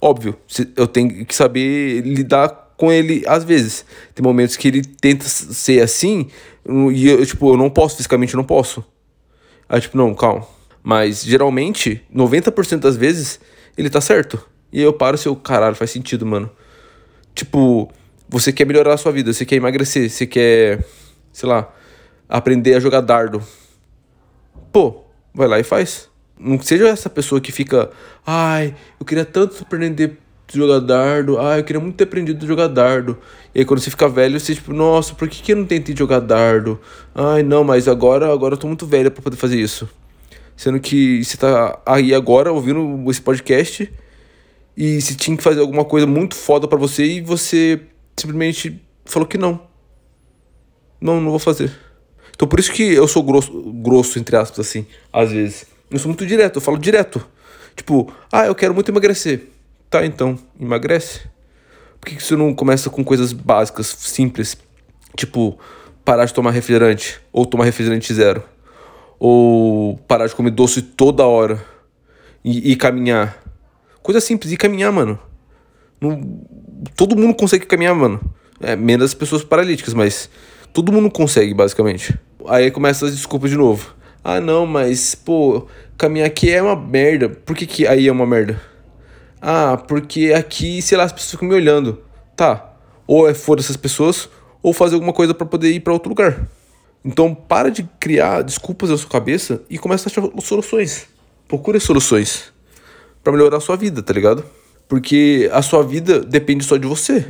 Óbvio, 0.00 0.36
eu 0.76 0.86
tenho 0.86 1.26
que 1.26 1.34
saber 1.34 2.00
lidar 2.02 2.48
com 2.76 2.90
ele 2.90 3.22
às 3.26 3.44
vezes. 3.44 3.84
Tem 4.14 4.22
momentos 4.22 4.56
que 4.56 4.68
ele 4.68 4.82
tenta 4.82 5.24
ser 5.24 5.82
assim 5.82 6.28
e 6.92 7.08
eu, 7.08 7.24
tipo, 7.24 7.52
eu 7.52 7.56
não 7.56 7.70
posso, 7.70 7.96
fisicamente 7.96 8.34
eu 8.34 8.38
não 8.38 8.44
posso. 8.44 8.84
Aí, 9.68 9.80
tipo, 9.80 9.96
não, 9.96 10.14
calma. 10.14 10.46
Mas 10.82 11.22
geralmente, 11.22 12.02
90% 12.14 12.78
das 12.78 12.96
vezes, 12.96 13.38
ele 13.76 13.90
tá 13.90 14.00
certo. 14.00 14.42
E 14.72 14.78
aí 14.78 14.84
eu 14.84 14.92
paro 14.92 15.16
e 15.16 15.26
eu, 15.26 15.36
caralho, 15.36 15.76
faz 15.76 15.90
sentido, 15.90 16.24
mano. 16.26 16.50
Tipo, 17.34 17.90
você 18.28 18.52
quer 18.52 18.66
melhorar 18.66 18.94
a 18.94 18.96
sua 18.96 19.12
vida, 19.12 19.32
você 19.32 19.44
quer 19.44 19.56
emagrecer, 19.56 20.10
você 20.10 20.26
quer, 20.26 20.84
sei 21.32 21.48
lá, 21.48 21.72
aprender 22.28 22.74
a 22.74 22.80
jogar 22.80 23.00
dardo. 23.00 23.42
Pô, 24.72 25.04
vai 25.34 25.48
lá 25.48 25.58
e 25.58 25.64
faz. 25.64 26.09
Não 26.40 26.60
seja 26.60 26.88
essa 26.88 27.10
pessoa 27.10 27.40
que 27.40 27.52
fica, 27.52 27.90
ai, 28.26 28.74
eu 28.98 29.04
queria 29.04 29.24
tanto 29.24 29.62
aprender 29.62 30.16
jogar 30.58 30.80
dardo. 30.80 31.38
Ah, 31.38 31.58
eu 31.58 31.64
queria 31.64 31.80
muito 31.80 31.96
ter 31.96 32.04
aprendido 32.04 32.44
a 32.44 32.48
jogar 32.48 32.68
dardo. 32.68 33.18
E 33.54 33.60
aí 33.60 33.64
quando 33.64 33.80
você 33.80 33.90
fica 33.90 34.08
velho, 34.08 34.38
você 34.38 34.54
tipo, 34.54 34.72
nossa, 34.72 35.14
por 35.14 35.28
que, 35.28 35.42
que 35.42 35.52
eu 35.52 35.56
não 35.56 35.64
tentei 35.64 35.94
jogar 35.96 36.20
dardo? 36.20 36.80
Ai, 37.14 37.42
não, 37.42 37.62
mas 37.64 37.88
agora, 37.88 38.32
agora 38.32 38.54
eu 38.54 38.58
tô 38.58 38.66
muito 38.66 38.86
velho 38.86 39.10
para 39.10 39.22
poder 39.22 39.36
fazer 39.36 39.60
isso. 39.60 39.88
Sendo 40.56 40.80
que 40.80 41.24
você 41.24 41.36
tá 41.36 41.80
aí 41.86 42.14
agora 42.14 42.52
ouvindo 42.52 43.10
esse 43.10 43.20
podcast 43.20 43.90
e 44.76 45.00
você 45.00 45.14
tinha 45.14 45.36
que 45.36 45.42
fazer 45.42 45.60
alguma 45.60 45.84
coisa 45.84 46.06
muito 46.06 46.34
foda 46.34 46.68
para 46.68 46.78
você 46.78 47.04
e 47.04 47.20
você 47.20 47.80
simplesmente 48.16 48.80
falou 49.04 49.26
que 49.26 49.38
não. 49.38 49.62
Não, 51.00 51.20
não 51.20 51.30
vou 51.30 51.38
fazer. 51.38 51.72
Então 52.34 52.46
por 52.46 52.60
isso 52.60 52.72
que 52.72 52.82
eu 52.82 53.08
sou 53.08 53.22
grosso, 53.22 53.52
grosso 53.72 54.18
entre 54.18 54.36
aspas, 54.36 54.66
assim, 54.66 54.86
às 55.12 55.30
vezes. 55.30 55.66
Eu 55.90 55.98
sou 55.98 56.08
muito 56.08 56.24
direto, 56.24 56.56
eu 56.56 56.60
falo 56.60 56.78
direto. 56.78 57.26
Tipo, 57.74 58.12
ah, 58.30 58.46
eu 58.46 58.54
quero 58.54 58.74
muito 58.74 58.90
emagrecer. 58.90 59.48
Tá, 59.88 60.06
então, 60.06 60.38
emagrece. 60.58 61.22
Por 62.00 62.08
que, 62.08 62.22
você 62.22 62.36
não 62.36 62.54
começa 62.54 62.88
com 62.88 63.04
coisas 63.04 63.32
básicas, 63.32 63.86
simples? 63.86 64.56
Tipo, 65.16 65.58
parar 66.04 66.24
de 66.24 66.32
tomar 66.32 66.52
refrigerante, 66.52 67.20
ou 67.32 67.44
tomar 67.44 67.64
refrigerante 67.64 68.14
zero. 68.14 68.42
Ou 69.18 69.98
parar 70.06 70.26
de 70.26 70.34
comer 70.34 70.50
doce 70.50 70.80
toda 70.80 71.26
hora. 71.26 71.62
E, 72.44 72.72
e 72.72 72.76
caminhar. 72.76 73.42
Coisa 74.02 74.20
simples, 74.20 74.52
e 74.52 74.56
caminhar, 74.56 74.92
mano. 74.92 75.18
Não, 76.00 76.40
todo 76.96 77.16
mundo 77.16 77.34
consegue 77.34 77.66
caminhar, 77.66 77.94
mano. 77.94 78.20
É, 78.60 78.76
menos 78.76 79.06
as 79.06 79.14
pessoas 79.14 79.42
paralíticas, 79.42 79.92
mas 79.92 80.30
todo 80.72 80.92
mundo 80.92 81.10
consegue, 81.10 81.52
basicamente. 81.52 82.18
Aí 82.46 82.70
começa 82.70 83.06
as 83.06 83.14
desculpas 83.14 83.50
de 83.50 83.56
novo. 83.56 83.94
Ah, 84.22 84.40
não, 84.40 84.66
mas, 84.66 85.14
pô, 85.14 85.66
caminhar 85.96 86.26
aqui 86.26 86.50
é 86.50 86.62
uma 86.62 86.76
merda. 86.76 87.28
Por 87.28 87.56
que, 87.56 87.66
que 87.66 87.86
aí 87.86 88.06
é 88.06 88.12
uma 88.12 88.26
merda? 88.26 88.60
Ah, 89.40 89.76
porque 89.76 90.32
aqui, 90.34 90.82
sei 90.82 90.98
lá, 90.98 91.04
as 91.04 91.12
pessoas 91.12 91.32
ficam 91.32 91.48
me 91.48 91.54
olhando. 91.54 92.02
Tá. 92.36 92.74
Ou 93.06 93.28
é 93.28 93.34
foda 93.34 93.62
essas 93.62 93.76
pessoas, 93.76 94.28
ou 94.62 94.72
fazer 94.72 94.94
alguma 94.94 95.12
coisa 95.12 95.32
para 95.32 95.46
poder 95.46 95.70
ir 95.70 95.80
para 95.80 95.92
outro 95.92 96.10
lugar. 96.10 96.46
Então, 97.04 97.34
para 97.34 97.70
de 97.70 97.82
criar 97.98 98.42
desculpas 98.42 98.90
na 98.90 98.98
sua 98.98 99.08
cabeça 99.08 99.62
e 99.70 99.78
começa 99.78 100.08
a 100.08 100.12
achar 100.12 100.40
soluções. 100.42 101.08
Procure 101.48 101.80
soluções 101.80 102.52
para 103.24 103.32
melhorar 103.32 103.56
a 103.56 103.60
sua 103.60 103.76
vida, 103.76 104.02
tá 104.02 104.12
ligado? 104.12 104.44
Porque 104.86 105.48
a 105.52 105.62
sua 105.62 105.82
vida 105.82 106.20
depende 106.20 106.64
só 106.64 106.76
de 106.76 106.86
você. 106.86 107.26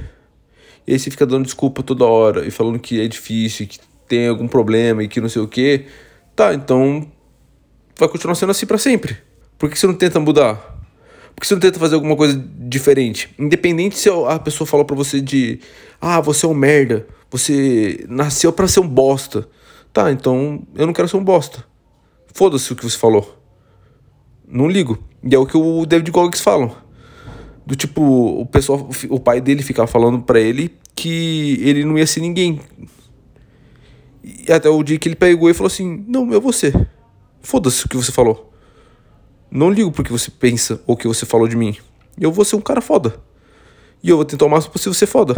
E 0.86 0.92
aí 0.92 0.98
você 0.98 1.10
fica 1.10 1.24
dando 1.24 1.44
desculpa 1.44 1.82
toda 1.82 2.04
hora 2.04 2.44
e 2.44 2.50
falando 2.50 2.78
que 2.78 3.00
é 3.00 3.06
difícil, 3.06 3.66
que 3.66 3.78
tem 4.08 4.26
algum 4.26 4.48
problema 4.48 5.04
e 5.04 5.08
que 5.08 5.20
não 5.20 5.28
sei 5.28 5.40
o 5.40 5.46
que. 5.46 5.86
Tá, 6.34 6.54
então 6.54 7.06
vai 7.98 8.08
continuar 8.08 8.34
sendo 8.34 8.50
assim 8.50 8.66
para 8.66 8.78
sempre. 8.78 9.16
Por 9.58 9.68
que 9.68 9.78
você 9.78 9.86
não 9.86 9.94
tenta 9.94 10.18
mudar? 10.18 10.54
Por 11.34 11.40
que 11.40 11.46
você 11.46 11.54
não 11.54 11.60
tenta 11.60 11.78
fazer 11.78 11.94
alguma 11.94 12.16
coisa 12.16 12.42
diferente? 12.58 13.34
Independente 13.38 13.98
se 13.98 14.08
a 14.08 14.38
pessoa 14.38 14.66
falou 14.66 14.84
pra 14.84 14.96
você 14.96 15.20
de 15.20 15.60
ah, 16.00 16.20
você 16.20 16.46
é 16.46 16.48
um 16.48 16.54
merda, 16.54 17.06
você 17.30 18.04
nasceu 18.08 18.52
para 18.52 18.68
ser 18.68 18.80
um 18.80 18.88
bosta. 18.88 19.48
Tá, 19.92 20.10
então 20.10 20.62
eu 20.74 20.86
não 20.86 20.92
quero 20.92 21.08
ser 21.08 21.16
um 21.16 21.24
bosta. 21.24 21.64
Foda-se 22.32 22.72
o 22.72 22.76
que 22.76 22.84
você 22.84 22.96
falou. 22.96 23.38
Não 24.46 24.68
ligo. 24.68 24.98
E 25.22 25.34
é 25.34 25.38
o 25.38 25.46
que 25.46 25.56
o 25.56 25.84
David 25.84 26.10
Goggins 26.10 26.40
fala. 26.40 26.84
Do 27.66 27.76
tipo, 27.76 28.02
o 28.02 28.46
pessoal, 28.46 28.88
o 29.08 29.20
pai 29.20 29.40
dele 29.40 29.62
ficava 29.62 29.86
falando 29.86 30.22
para 30.22 30.40
ele 30.40 30.74
que 30.94 31.58
ele 31.60 31.84
não 31.84 31.98
ia 31.98 32.06
ser 32.06 32.20
ninguém. 32.20 32.60
E 34.22 34.52
até 34.52 34.68
o 34.68 34.82
dia 34.82 34.98
que 34.98 35.08
ele 35.08 35.16
pegou 35.16 35.48
e 35.48 35.54
falou 35.54 35.68
assim: 35.68 36.04
Não, 36.06 36.32
eu 36.32 36.40
vou 36.40 36.52
ser. 36.52 36.88
Foda-se 37.40 37.86
o 37.86 37.88
que 37.88 37.96
você 37.96 38.12
falou. 38.12 38.52
Não 39.50 39.70
ligo 39.70 39.90
porque 39.90 40.12
você 40.12 40.30
pensa 40.30 40.80
ou 40.86 40.96
que 40.96 41.08
você 41.08 41.26
falou 41.26 41.48
de 41.48 41.56
mim. 41.56 41.76
Eu 42.18 42.30
vou 42.30 42.44
ser 42.44 42.56
um 42.56 42.60
cara 42.60 42.80
foda. 42.80 43.14
E 44.02 44.08
eu 44.08 44.16
vou 44.16 44.24
tentar 44.24 44.46
o 44.46 44.48
máximo 44.48 44.72
possível 44.72 44.94
ser 44.94 45.06
foda. 45.06 45.34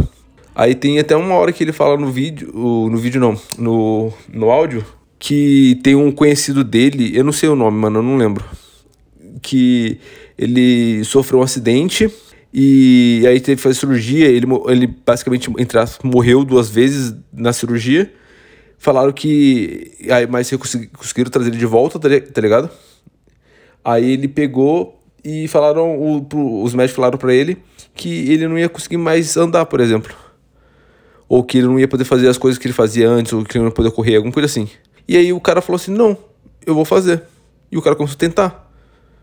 Aí 0.55 0.75
tem 0.75 0.99
até 0.99 1.17
uma 1.17 1.35
hora 1.35 1.53
que 1.53 1.65
ele 1.65 1.73
fala 1.73 1.97
no 1.97 2.11
vídeo, 2.11 2.53
no 2.53 2.97
vídeo 2.99 3.21
não, 3.21 3.41
no, 3.59 4.13
no 4.29 4.51
áudio, 4.51 4.85
que 5.19 5.81
tem 5.83 5.95
um 5.95 6.13
conhecido 6.13 6.63
dele, 6.63 7.17
eu 7.17 7.25
não 7.25 7.33
sei 7.33 7.49
o 7.49 7.57
nome, 7.57 7.79
mano, 7.79 8.01
eu 8.01 8.03
não 8.03 8.17
lembro. 8.17 8.45
Que 9.41 9.99
ele 10.37 11.03
sofreu 11.05 11.41
um 11.41 11.43
acidente 11.43 12.13
e 12.53 13.25
aí 13.27 13.41
teve 13.41 13.57
que 13.57 13.63
fazer 13.63 13.79
cirurgia. 13.79 14.27
Ele, 14.27 14.47
ele 14.69 14.87
basicamente, 14.87 15.51
entre 15.59 15.79
morreu 16.05 16.45
duas 16.45 16.69
vezes 16.69 17.15
na 17.33 17.53
cirurgia. 17.53 18.13
Falaram 18.83 19.13
que. 19.13 19.93
Aí, 20.11 20.27
mas 20.27 20.51
conseguiram 20.51 21.31
trazer 21.31 21.51
ele 21.51 21.57
de 21.57 21.65
volta, 21.65 22.01
tá, 22.01 22.09
tá 22.09 22.41
ligado? 22.41 22.69
Aí 23.85 24.11
ele 24.11 24.27
pegou 24.27 25.01
e 25.25 25.47
falaram, 25.47 26.03
o, 26.03 26.25
pro, 26.25 26.65
os 26.65 26.75
médicos 26.75 26.97
falaram 26.97 27.17
para 27.17 27.33
ele 27.33 27.63
que 27.95 28.29
ele 28.29 28.49
não 28.49 28.59
ia 28.59 28.69
conseguir 28.69 28.97
mais 28.97 29.37
andar, 29.37 29.67
por 29.67 29.79
exemplo. 29.79 30.13
Ou 31.29 31.45
que 31.45 31.59
ele 31.59 31.69
não 31.69 31.79
ia 31.79 31.87
poder 31.87 32.05
fazer 32.05 32.27
as 32.27 32.37
coisas 32.37 32.59
que 32.59 32.67
ele 32.67 32.75
fazia 32.75 33.09
antes, 33.09 33.33
ou 33.33 33.45
que 33.45 33.57
ele 33.57 33.63
não 33.63 33.71
ia 33.71 33.75
poder 33.75 33.93
correr, 33.93 34.17
alguma 34.17 34.33
coisa 34.35 34.47
assim. 34.47 34.69
E 35.07 35.17
aí 35.17 35.33
o 35.33 35.41
cara 35.41 35.63
falou 35.63 35.77
assim: 35.77 35.93
não, 35.93 36.19
eu 36.67 36.75
vou 36.75 36.85
fazer. 36.85 37.23
E 37.71 37.79
o 37.79 37.83
cara 37.83 37.95
começou 37.95 38.17
a 38.17 38.19
tentar. 38.19 38.69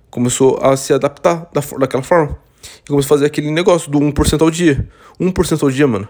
Começou 0.09 0.57
a 0.61 0.77
se 0.77 0.93
adaptar 0.93 1.49
da, 1.51 1.59
daquela 1.77 2.01
forma. 2.01 2.39
E 2.85 2.87
começou 2.87 3.13
a 3.13 3.17
fazer 3.17 3.25
aquele 3.25 3.51
negócio 3.51 3.91
do 3.91 3.99
1% 3.99 4.41
ao 4.41 4.49
dia. 4.49 4.87
1% 5.19 5.63
ao 5.63 5.69
dia, 5.69 5.85
mano. 5.85 6.07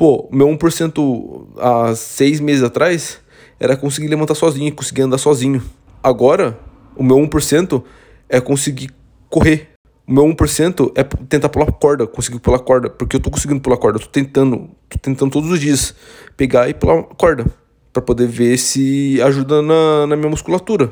Pô, 0.00 0.26
meu 0.32 0.48
1% 0.48 1.46
há 1.58 1.94
seis 1.94 2.40
meses 2.40 2.62
atrás 2.62 3.20
era 3.60 3.76
conseguir 3.76 4.08
levantar 4.08 4.34
sozinho, 4.34 4.74
conseguir 4.74 5.02
andar 5.02 5.18
sozinho. 5.18 5.62
Agora, 6.02 6.58
o 6.96 7.04
meu 7.04 7.18
1% 7.18 7.84
é 8.26 8.40
conseguir 8.40 8.88
correr. 9.28 9.68
O 10.08 10.14
meu 10.14 10.24
1% 10.24 10.92
é 10.94 11.04
tentar 11.04 11.50
pular 11.50 11.70
corda, 11.72 12.06
conseguir 12.06 12.38
pular 12.38 12.60
corda. 12.60 12.88
Porque 12.88 13.16
eu 13.16 13.20
tô 13.20 13.30
conseguindo 13.30 13.60
pular 13.60 13.76
corda, 13.76 13.98
eu 13.98 14.02
tô 14.02 14.08
tentando, 14.08 14.70
tô 14.88 14.96
tentando 14.96 15.30
todos 15.30 15.50
os 15.50 15.60
dias 15.60 15.94
pegar 16.34 16.66
e 16.70 16.72
pular 16.72 17.02
corda. 17.02 17.44
para 17.92 18.00
poder 18.00 18.26
ver 18.26 18.56
se 18.56 19.20
ajuda 19.20 19.60
na, 19.60 20.06
na 20.06 20.16
minha 20.16 20.30
musculatura. 20.30 20.88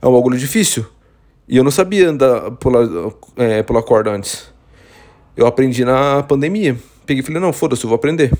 É 0.00 0.08
um 0.08 0.12
bagulho 0.14 0.38
difícil. 0.38 0.86
E 1.46 1.58
eu 1.58 1.62
não 1.62 1.70
sabia 1.70 2.08
andar, 2.08 2.52
pular, 2.52 2.88
é, 3.36 3.62
pular 3.62 3.82
corda 3.82 4.10
antes. 4.10 4.50
Eu 5.36 5.46
aprendi 5.46 5.84
na 5.84 6.22
pandemia. 6.22 6.78
Peguei 7.06 7.22
e 7.22 7.24
falei, 7.24 7.40
não, 7.40 7.52
foda-se, 7.52 7.84
eu 7.84 7.88
vou 7.88 7.96
aprender. 7.96 8.32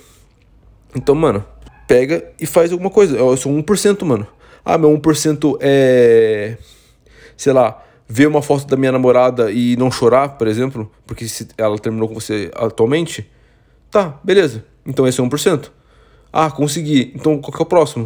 Então, 0.95 1.14
mano, 1.14 1.45
pega 1.88 2.25
e 2.40 2.47
faz 2.47 2.73
alguma 2.73 2.90
coisa. 2.90 3.16
Eu 3.16 3.37
sou 3.37 3.52
1%, 3.52 4.04
mano. 4.04 4.26
Ah, 4.64 4.78
meu 4.78 4.90
1% 4.90 5.59
é 5.61 6.57
sei 7.37 7.52
lá, 7.52 7.83
ver 8.09 8.28
uma 8.28 8.40
foto 8.40 8.66
da 8.66 8.76
minha 8.76 8.92
namorada 8.92 9.50
e 9.50 9.76
não 9.76 9.90
chorar, 9.90 10.31
por 10.31 10.47
exemplo, 10.47 10.90
porque 11.04 11.26
se 11.26 11.49
ela 11.59 11.76
terminou 11.78 12.09
com 12.09 12.14
você 12.14 12.50
atualmente, 12.54 13.28
tá, 13.90 14.21
beleza. 14.23 14.64
Então 14.87 15.07
esse 15.09 15.21
é 15.21 15.25
1%. 15.25 15.71
Ah, 16.33 16.50
consegui. 16.50 17.12
Então 17.16 17.38
qual 17.38 17.52
que 17.52 17.61
é 17.61 17.64
o 17.64 17.66
próximo? 17.66 18.04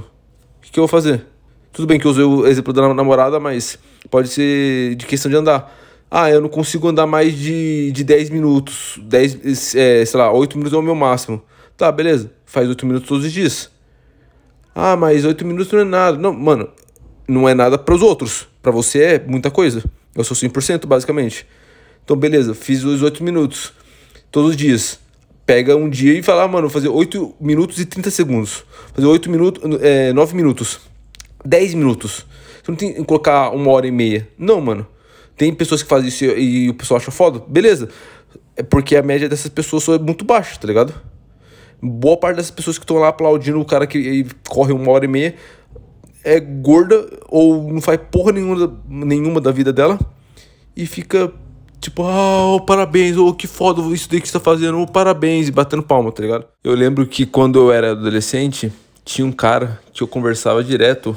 O 0.67 0.73
que 0.73 0.79
eu 0.79 0.83
vou 0.83 0.89
fazer? 0.89 1.27
Tudo 1.73 1.87
bem 1.87 2.01
que 2.01 2.07
eu 2.07 2.11
usei 2.11 2.25
o 2.25 2.47
exemplo 2.47 2.73
da 2.73 2.95
namorada, 2.95 3.39
mas 3.39 3.79
pode 4.11 4.29
ser 4.29 4.95
de 4.95 5.05
questão 5.05 5.31
de 5.31 5.37
andar. 5.37 5.71
Ah, 6.11 6.31
eu 6.31 6.41
não 6.41 6.49
consigo 6.49 6.89
andar 6.89 7.07
mais 7.07 7.37
de, 7.37 7.91
de 7.93 8.05
10 8.05 8.31
minutos. 8.31 8.99
10, 9.03 9.75
é, 9.75 10.05
sei 10.05 10.19
lá, 10.19 10.31
8 10.31 10.57
minutos 10.57 10.77
é 10.77 10.81
o 10.81 10.83
meu 10.83 10.95
máximo. 10.95 11.43
Tá, 11.77 11.91
beleza. 11.91 12.33
Faz 12.45 12.69
8 12.69 12.87
minutos 12.87 13.09
todos 13.09 13.25
os 13.25 13.33
dias. 13.33 13.71
Ah, 14.75 14.97
mas 14.97 15.25
8 15.25 15.45
minutos 15.45 15.73
não 15.73 15.81
é 15.81 15.85
nada. 15.85 16.19
Não, 16.19 16.33
mano, 16.33 16.69
não 17.27 17.49
é 17.49 17.55
nada 17.55 17.77
para 17.77 17.95
os 17.95 18.03
outros. 18.03 18.47
Para 18.63 18.71
você 18.71 19.03
é 19.03 19.25
muita 19.27 19.51
coisa. 19.51 19.83
Eu 20.15 20.23
sou 20.23 20.37
100% 20.37 20.87
basicamente. 20.87 21.47
Então, 22.05 22.17
beleza, 22.17 22.55
fiz 22.55 22.85
os 22.85 23.03
8 23.03 23.23
minutos 23.25 23.73
todos 24.31 24.51
os 24.51 24.57
dias. 24.57 25.01
Pega 25.45 25.77
um 25.77 25.89
dia 25.89 26.13
e 26.13 26.23
fala, 26.23 26.45
ah, 26.45 26.49
mano, 26.49 26.69
fazer 26.71 26.89
8 26.89 27.35
minutos 27.41 27.79
e 27.81 27.85
30 27.85 28.11
segundos. 28.11 28.65
Fazer 28.95 29.07
8 29.07 29.31
minutos, 29.31 29.63
é, 29.81 30.13
9 30.13 30.37
minutos. 30.37 30.81
10 31.45 31.75
minutos. 31.75 32.27
Você 32.63 32.71
não 32.71 32.77
tem 32.77 32.95
que 32.95 33.05
colocar 33.05 33.51
uma 33.51 33.71
hora 33.71 33.87
e 33.87 33.91
meia. 33.91 34.29
Não, 34.39 34.61
mano. 34.61 34.87
Tem 35.37 35.53
pessoas 35.53 35.83
que 35.83 35.89
fazem 35.89 36.09
isso 36.09 36.25
e, 36.25 36.65
e 36.67 36.71
o 36.71 36.75
pessoal 36.75 36.99
acha 36.99 37.11
foda. 37.11 37.43
Beleza. 37.47 37.89
É 38.57 38.63
porque 38.63 38.97
a 38.97 39.03
média 39.03 39.29
dessas 39.29 39.51
pessoas 39.51 39.87
é 39.89 39.99
muito 39.99 40.25
baixa, 40.25 40.59
tá 40.59 40.67
ligado? 40.67 40.95
Boa 41.83 42.17
parte 42.17 42.37
dessas 42.37 42.51
pessoas 42.51 42.79
que 42.79 42.85
estão 42.85 42.97
lá 42.97 43.09
aplaudindo 43.09 43.61
o 43.61 43.65
cara 43.65 43.87
que 43.87 44.27
corre 44.49 44.73
uma 44.73 44.91
hora 44.93 45.05
e 45.05 45.09
meia 45.09 45.35
é 46.27 46.41
gorda 46.41 47.09
ou 47.29 47.73
não 47.73 47.81
faz 47.81 48.01
porra 48.11 48.33
nenhuma, 48.33 48.83
nenhuma 48.89 49.41
da 49.41 49.53
vida 49.53 49.73
dela 49.73 49.97
e 50.77 50.85
fica 50.85 51.33
tipo, 51.81 52.03
ah, 52.03 52.55
oh, 52.55 52.61
parabéns, 52.61 53.17
oh, 53.17 53.33
que 53.33 53.47
foda 53.47 53.81
isso 53.95 54.11
daí 54.11 54.21
que 54.21 54.27
você 54.27 54.33
tá 54.33 54.41
fazendo, 54.41 54.81
oh, 54.81 54.89
parabéns, 54.89 55.47
e 55.47 55.53
batendo 55.53 55.85
palma, 55.85 56.11
tá 56.11 56.21
ligado? 56.21 56.45
Eu 56.65 56.75
lembro 56.75 57.07
que 57.07 57.25
quando 57.25 57.61
eu 57.61 57.71
era 57.71 57.93
adolescente, 57.93 58.73
tinha 59.05 59.25
um 59.25 59.31
cara 59.31 59.81
que 59.93 60.03
eu 60.03 60.09
conversava 60.09 60.65
direto 60.65 61.17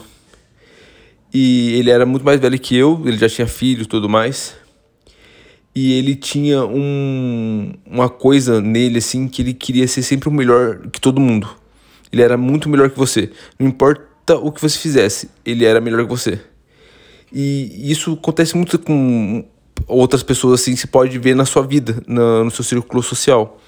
e 1.33 1.75
ele 1.75 1.89
era 1.89 2.05
muito 2.05 2.23
mais 2.25 2.39
velho 2.39 2.57
que 2.59 2.75
eu, 2.75 3.01
ele 3.05 3.17
já 3.17 3.29
tinha 3.29 3.47
filho 3.47 3.83
e 3.83 3.85
tudo 3.85 4.09
mais. 4.09 4.55
E 5.75 5.93
ele 5.93 6.15
tinha 6.15 6.65
um, 6.65 7.73
uma 7.85 8.09
coisa 8.09 8.59
nele, 8.59 8.97
assim, 8.97 9.27
que 9.27 9.41
ele 9.41 9.53
queria 9.53 9.87
ser 9.87 10.01
sempre 10.01 10.27
o 10.27 10.31
melhor 10.31 10.87
que 10.91 10.99
todo 10.99 11.21
mundo. 11.21 11.47
Ele 12.11 12.21
era 12.21 12.35
muito 12.35 12.67
melhor 12.67 12.89
que 12.89 12.97
você. 12.97 13.29
Não 13.59 13.67
importa 13.67 14.35
o 14.35 14.51
que 14.51 14.61
você 14.61 14.77
fizesse, 14.77 15.29
ele 15.45 15.65
era 15.65 15.79
melhor 15.79 16.03
que 16.03 16.09
você. 16.09 16.39
E 17.31 17.91
isso 17.91 18.13
acontece 18.13 18.57
muito 18.57 18.79
com 18.79 19.45
outras 19.87 20.23
pessoas 20.23 20.61
assim, 20.61 20.75
se 20.75 20.87
pode 20.87 21.17
ver 21.19 21.35
na 21.35 21.45
sua 21.45 21.61
vida, 21.61 22.01
na, 22.07 22.43
no 22.43 22.51
seu 22.51 22.63
círculo 22.63 23.03
social. 23.03 23.59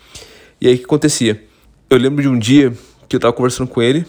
E 0.59 0.67
aí 0.67 0.75
o 0.75 0.77
que 0.77 0.85
acontecia? 0.85 1.43
Eu 1.89 1.97
lembro 1.97 2.21
de 2.21 2.27
um 2.27 2.37
dia 2.37 2.73
que 3.07 3.15
eu 3.15 3.19
tava 3.19 3.33
conversando 3.33 3.67
com 3.67 3.81
ele, 3.81 4.05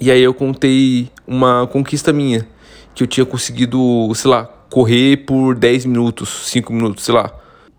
e 0.00 0.10
aí 0.10 0.22
eu 0.22 0.34
contei 0.34 1.08
uma 1.26 1.66
conquista 1.66 2.12
minha, 2.12 2.46
que 2.94 3.02
eu 3.02 3.06
tinha 3.06 3.26
conseguido, 3.26 4.12
sei 4.14 4.30
lá, 4.30 4.44
correr 4.70 5.18
por 5.18 5.54
10 5.54 5.86
minutos, 5.86 6.28
5 6.48 6.72
minutos, 6.72 7.04
sei 7.04 7.14
lá. 7.14 7.32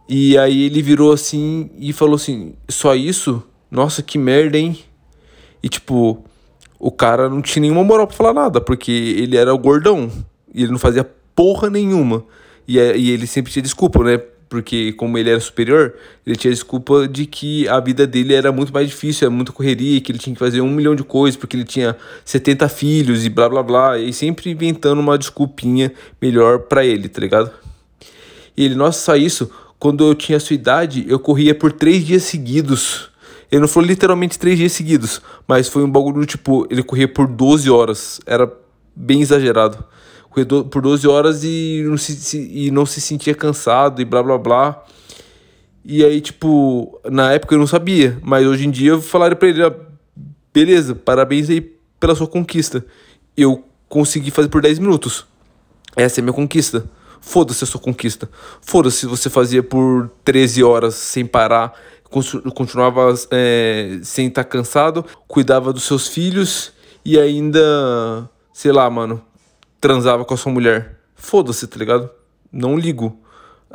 E 0.07 0.37
aí 0.37 0.63
ele 0.63 0.81
virou 0.81 1.11
assim 1.11 1.69
e 1.77 1.91
falou 1.93 2.15
assim: 2.15 2.53
"Só 2.69 2.95
isso? 2.95 3.43
Nossa, 3.71 4.03
que 4.03 4.17
merda, 4.17 4.57
hein?" 4.57 4.77
E 5.63 5.69
tipo, 5.69 6.23
o 6.79 6.91
cara 6.91 7.29
não 7.29 7.41
tinha 7.41 7.61
nenhuma 7.61 7.83
moral 7.83 8.07
para 8.07 8.15
falar 8.15 8.33
nada, 8.33 8.61
porque 8.61 8.91
ele 8.91 9.35
era 9.35 9.53
o 9.53 9.57
gordão 9.57 10.11
e 10.53 10.63
ele 10.63 10.71
não 10.71 10.79
fazia 10.79 11.03
porra 11.35 11.69
nenhuma. 11.69 12.23
E, 12.67 12.79
é, 12.79 12.97
e 12.97 13.11
ele 13.11 13.27
sempre 13.27 13.51
tinha 13.51 13.63
desculpa, 13.63 14.03
né? 14.03 14.21
Porque 14.47 14.93
como 14.93 15.17
ele 15.17 15.29
era 15.29 15.39
superior, 15.39 15.93
ele 16.25 16.35
tinha 16.35 16.53
desculpa 16.53 17.07
de 17.07 17.25
que 17.25 17.67
a 17.67 17.79
vida 17.79 18.05
dele 18.05 18.33
era 18.33 18.51
muito 18.51 18.71
mais 18.71 18.87
difícil, 18.87 19.25
era 19.25 19.35
muita 19.35 19.51
correria, 19.51 19.99
que 19.99 20.11
ele 20.11 20.19
tinha 20.19 20.33
que 20.33 20.39
fazer 20.39 20.61
um 20.61 20.69
milhão 20.69 20.95
de 20.95 21.03
coisas, 21.03 21.35
porque 21.35 21.55
ele 21.55 21.63
tinha 21.63 21.95
70 22.23 22.69
filhos 22.69 23.25
e 23.25 23.29
blá 23.29 23.49
blá 23.49 23.63
blá. 23.63 23.97
E 23.97 24.13
sempre 24.13 24.51
inventando 24.51 24.99
uma 24.99 25.17
desculpinha 25.17 25.91
melhor 26.21 26.59
para 26.59 26.85
ele, 26.85 27.09
tá 27.09 27.19
ligado? 27.21 27.51
E 28.55 28.63
ele, 28.65 28.75
nossa, 28.75 28.99
só 28.99 29.15
isso, 29.15 29.49
quando 29.79 30.07
eu 30.07 30.15
tinha 30.15 30.37
a 30.37 30.39
sua 30.39 30.53
idade, 30.53 31.05
eu 31.07 31.19
corria 31.19 31.53
por 31.55 31.71
três 31.71 32.05
dias 32.05 32.23
seguidos. 32.23 33.09
Ele 33.51 33.61
não 33.61 33.67
falou 33.67 33.87
literalmente 33.87 34.39
três 34.39 34.57
dias 34.57 34.71
seguidos, 34.71 35.21
mas 35.47 35.67
foi 35.67 35.83
um 35.83 35.89
bagulho 35.89 36.25
tipo, 36.25 36.67
ele 36.69 36.83
corria 36.83 37.07
por 37.07 37.27
12 37.27 37.69
horas. 37.69 38.21
Era 38.25 38.51
bem 38.95 39.21
exagerado 39.21 39.83
por 40.69 40.81
12 40.81 41.07
horas 41.07 41.43
e 41.43 41.83
não 41.87 41.97
se, 41.97 42.15
se, 42.15 42.49
e 42.51 42.71
não 42.71 42.85
se 42.85 42.99
sentia 42.99 43.33
cansado 43.33 44.01
e 44.01 44.05
blá 44.05 44.21
blá 44.21 44.37
blá. 44.37 44.83
E 45.83 46.03
aí, 46.03 46.19
tipo, 46.19 46.99
na 47.09 47.31
época 47.33 47.53
eu 47.53 47.59
não 47.59 47.67
sabia, 47.67 48.17
mas 48.23 48.45
hoje 48.45 48.65
em 48.67 48.71
dia 48.71 48.99
falaram 48.99 49.35
pra 49.35 49.47
ele: 49.47 49.63
ah, 49.63 49.73
beleza, 50.53 50.95
parabéns 50.95 51.49
aí 51.49 51.61
pela 51.99 52.15
sua 52.15 52.27
conquista. 52.27 52.85
Eu 53.37 53.63
consegui 53.87 54.31
fazer 54.31 54.49
por 54.49 54.61
10 54.61 54.79
minutos. 54.79 55.25
Essa 55.95 56.19
é 56.19 56.21
minha 56.21 56.33
conquista. 56.33 56.89
Foda-se 57.21 57.63
a 57.63 57.67
sua 57.67 57.79
conquista. 57.79 58.29
Foda-se 58.61 58.97
se 58.97 59.05
você 59.05 59.29
fazia 59.29 59.63
por 59.63 60.09
13 60.23 60.63
horas 60.63 60.95
sem 60.95 61.25
parar, 61.25 61.73
continuava 62.53 63.13
é, 63.31 63.99
sem 64.03 64.27
estar 64.27 64.43
tá 64.43 64.49
cansado, 64.49 65.05
cuidava 65.27 65.73
dos 65.73 65.83
seus 65.83 66.07
filhos 66.07 66.71
e 67.03 67.19
ainda, 67.19 68.29
sei 68.53 68.71
lá, 68.71 68.89
mano, 68.89 69.21
transava 69.85 70.25
com 70.25 70.33
a 70.33 70.37
sua 70.37 70.51
mulher. 70.51 70.97
Foda-se, 71.13 71.67
tá 71.67 71.77
ligado? 71.77 72.09
Não 72.51 72.75
ligo. 72.75 73.19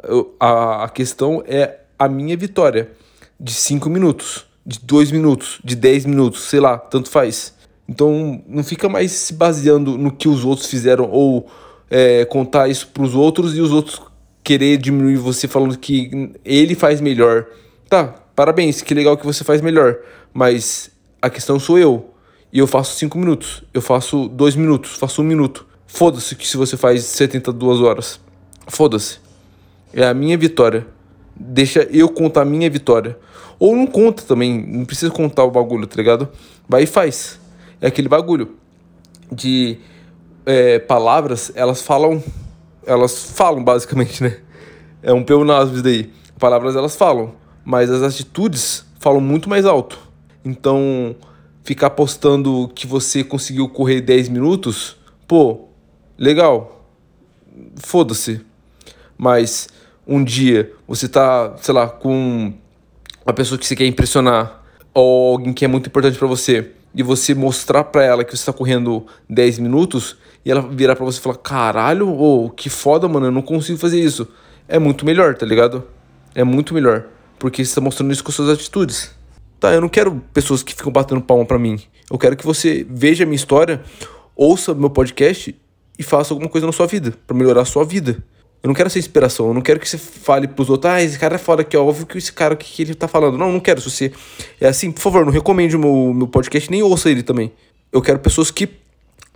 Eu, 0.03 0.35
a, 0.41 0.83
a 0.83 0.89
questão 0.89 1.41
é 1.47 1.83
a 1.97 2.09
minha 2.09 2.37
vitória. 2.37 2.91
De 3.39 3.55
5 3.55 3.89
minutos, 3.89 4.45
de 4.67 4.81
2 4.81 5.13
minutos, 5.13 5.61
de 5.63 5.77
10 5.77 6.07
minutos, 6.07 6.43
sei 6.43 6.59
lá, 6.59 6.77
tanto 6.77 7.09
faz. 7.09 7.55
Então 7.89 8.43
não 8.49 8.65
fica 8.65 8.89
mais 8.89 9.13
se 9.13 9.35
baseando 9.35 9.97
no 9.97 10.11
que 10.11 10.29
os 10.29 10.45
outros 10.45 10.69
fizeram 10.69 11.09
ou 11.09 11.49
é, 11.89 12.25
contar 12.25 12.69
isso 12.69 12.89
pros 12.89 13.15
outros 13.15 13.57
e 13.57 13.61
os 13.61 13.71
outros 13.71 14.03
querer 14.43 14.79
diminuir 14.79 15.17
você 15.17 15.47
falando 15.47 15.79
que 15.79 16.33
ele 16.45 16.75
faz 16.75 17.01
melhor. 17.01 17.47
Tá, 17.89 18.09
parabéns, 18.35 18.83
que 18.83 18.93
legal 18.95 19.17
que 19.17 19.25
você 19.25 19.45
faz 19.45 19.61
melhor. 19.61 19.97
Mas 20.35 20.91
a 21.23 21.31
questão 21.31 21.59
sou 21.61 21.79
eu. 21.79 22.13
E 22.53 22.59
eu 22.59 22.67
faço 22.67 22.97
5 22.97 23.17
minutos, 23.17 23.63
eu 23.73 23.81
faço 23.81 24.29
2 24.29 24.57
minutos, 24.57 24.97
faço 24.97 25.23
1 25.23 25.25
um 25.25 25.29
minuto. 25.29 25.70
Foda-se 25.93 26.37
que 26.37 26.47
se 26.47 26.57
você 26.57 26.77
faz 26.77 27.05
72 27.05 27.81
horas. 27.81 28.21
Foda-se. 28.69 29.19
É 29.93 30.07
a 30.07 30.15
minha 30.15 30.39
vitória. 30.39 30.87
Deixa 31.37 31.83
eu 31.91 32.09
contar 32.09 32.43
a 32.43 32.45
minha 32.45 32.71
vitória. 32.71 33.19
Ou 33.59 33.75
não 33.75 33.87
conta 33.87 34.23
também. 34.23 34.65
Não 34.67 34.85
precisa 34.85 35.11
contar 35.11 35.45
o 35.45 35.51
bagulho, 35.51 35.87
tá 35.87 35.97
ligado? 35.97 36.29
Vai 36.69 36.85
e 36.85 36.87
faz. 36.87 37.41
É 37.81 37.89
aquele 37.89 38.09
bagulho 38.09 38.57
de 39.31 39.79
é, 40.47 40.79
palavras, 40.79 41.53
elas 41.55 41.83
falam. 41.83 42.23
Elas 42.87 43.33
falam 43.33 43.63
basicamente, 43.63 44.23
né? 44.23 44.39
É 45.03 45.13
um 45.13 45.25
peonasmo 45.25 45.75
isso 45.75 45.83
daí. 45.83 46.11
Palavras 46.39 46.77
elas 46.77 46.95
falam. 46.95 47.35
Mas 47.65 47.91
as 47.91 48.03
atitudes 48.03 48.87
falam 49.01 49.21
muito 49.21 49.51
mais 49.51 49.67
alto. 49.67 49.99
Então, 50.45 51.15
ficar 51.65 51.91
postando 51.91 52.71
que 52.75 52.87
você 52.87 53.25
conseguiu 53.25 53.69
correr 53.69 54.01
10 54.01 54.29
minutos, 54.29 54.97
pô, 55.27 55.70
legal, 56.21 56.87
foda-se. 57.77 58.43
Mas 59.17 59.69
um 60.07 60.23
dia 60.23 60.73
você 60.87 61.09
tá, 61.09 61.57
sei 61.57 61.73
lá, 61.73 61.89
com 61.89 62.53
uma 63.25 63.33
pessoa 63.33 63.59
que 63.59 63.67
você 63.67 63.75
quer 63.75 63.87
impressionar 63.87 64.63
ou 64.93 65.33
alguém 65.33 65.53
que 65.53 65.65
é 65.65 65.69
muito 65.69 65.87
importante 65.87 66.19
para 66.19 66.29
você 66.29 66.73
e 66.95 67.03
você 67.03 67.35
mostrar 67.35 67.85
para 67.85 68.05
ela 68.05 68.25
que 68.25 68.37
você 68.37 68.45
tá 68.45 68.53
correndo 68.53 69.07
10 69.29 69.61
minutos 69.61 70.17
e 70.45 70.51
ela 70.51 70.63
virar 70.63 70.95
para 70.95 71.05
você 71.05 71.19
e 71.19 71.23
falar: 71.23 71.39
"Caralho, 71.39 72.09
oh, 72.09 72.51
que 72.51 72.69
foda, 72.69 73.09
mano, 73.09 73.27
eu 73.27 73.33
não 73.33 73.43
consigo 73.43 73.79
fazer 73.79 74.01
isso". 74.01 74.29
É 74.69 74.79
muito 74.79 75.07
melhor, 75.07 75.35
tá 75.35 75.47
ligado? 75.47 75.85
É 76.35 76.45
muito 76.45 76.75
melhor, 76.75 77.07
porque 77.39 77.65
você 77.65 77.75
tá 77.75 77.81
mostrando 77.81 78.13
isso 78.13 78.23
com 78.23 78.31
suas 78.31 78.49
atitudes. 78.49 79.15
Tá, 79.59 79.73
eu 79.73 79.81
não 79.81 79.89
quero 79.89 80.23
pessoas 80.33 80.63
que 80.63 80.75
ficam 80.75 80.91
batendo 80.91 81.21
palma 81.21 81.45
para 81.45 81.59
mim. 81.59 81.79
Eu 82.11 82.19
quero 82.19 82.37
que 82.37 82.47
você 82.47 82.87
veja 82.89 83.25
a 83.25 83.27
minha 83.27 83.37
história, 83.37 83.83
ouça 84.35 84.75
meu 84.75 84.89
podcast 84.89 85.55
e 86.01 86.03
faça 86.03 86.33
alguma 86.33 86.49
coisa 86.49 86.67
na 86.67 86.73
sua 86.73 86.87
vida, 86.87 87.13
para 87.27 87.37
melhorar 87.37 87.61
a 87.61 87.65
sua 87.67 87.85
vida. 87.85 88.25
Eu 88.63 88.69
não 88.69 88.75
quero 88.75 88.89
ser 88.89 88.99
inspiração, 88.99 89.49
eu 89.49 89.55
não 89.55 89.61
quero 89.61 89.79
que 89.79 89.87
você 89.87 89.99
fale 89.99 90.49
pros 90.49 90.71
outros, 90.71 90.91
ah, 90.91 91.03
esse 91.03 91.19
cara 91.19 91.35
é 91.35 91.39
foda 91.39 91.61
aqui, 91.61 91.77
ó, 91.77 91.85
óbvio 91.85 92.07
que 92.07 92.17
esse 92.17 92.33
cara, 92.33 92.55
o 92.55 92.57
que, 92.57 92.65
que 92.65 92.83
ele 92.83 92.95
tá 92.95 93.07
falando. 93.07 93.37
Não, 93.37 93.53
não 93.53 93.61
quero. 93.61 93.83
Se 93.83 93.91
você 93.91 94.13
é 94.59 94.67
assim, 94.67 94.91
por 94.91 95.03
favor, 95.03 95.27
não 95.27 95.33
recomende 95.33 95.77
o 95.77 95.79
meu, 95.79 96.15
meu 96.15 96.27
podcast, 96.27 96.71
nem 96.71 96.83
ouça 96.83 97.11
ele 97.11 97.23
também. 97.23 97.53
Eu 97.93 98.01
quero 98.01 98.19
pessoas 98.19 98.51
que 98.51 98.67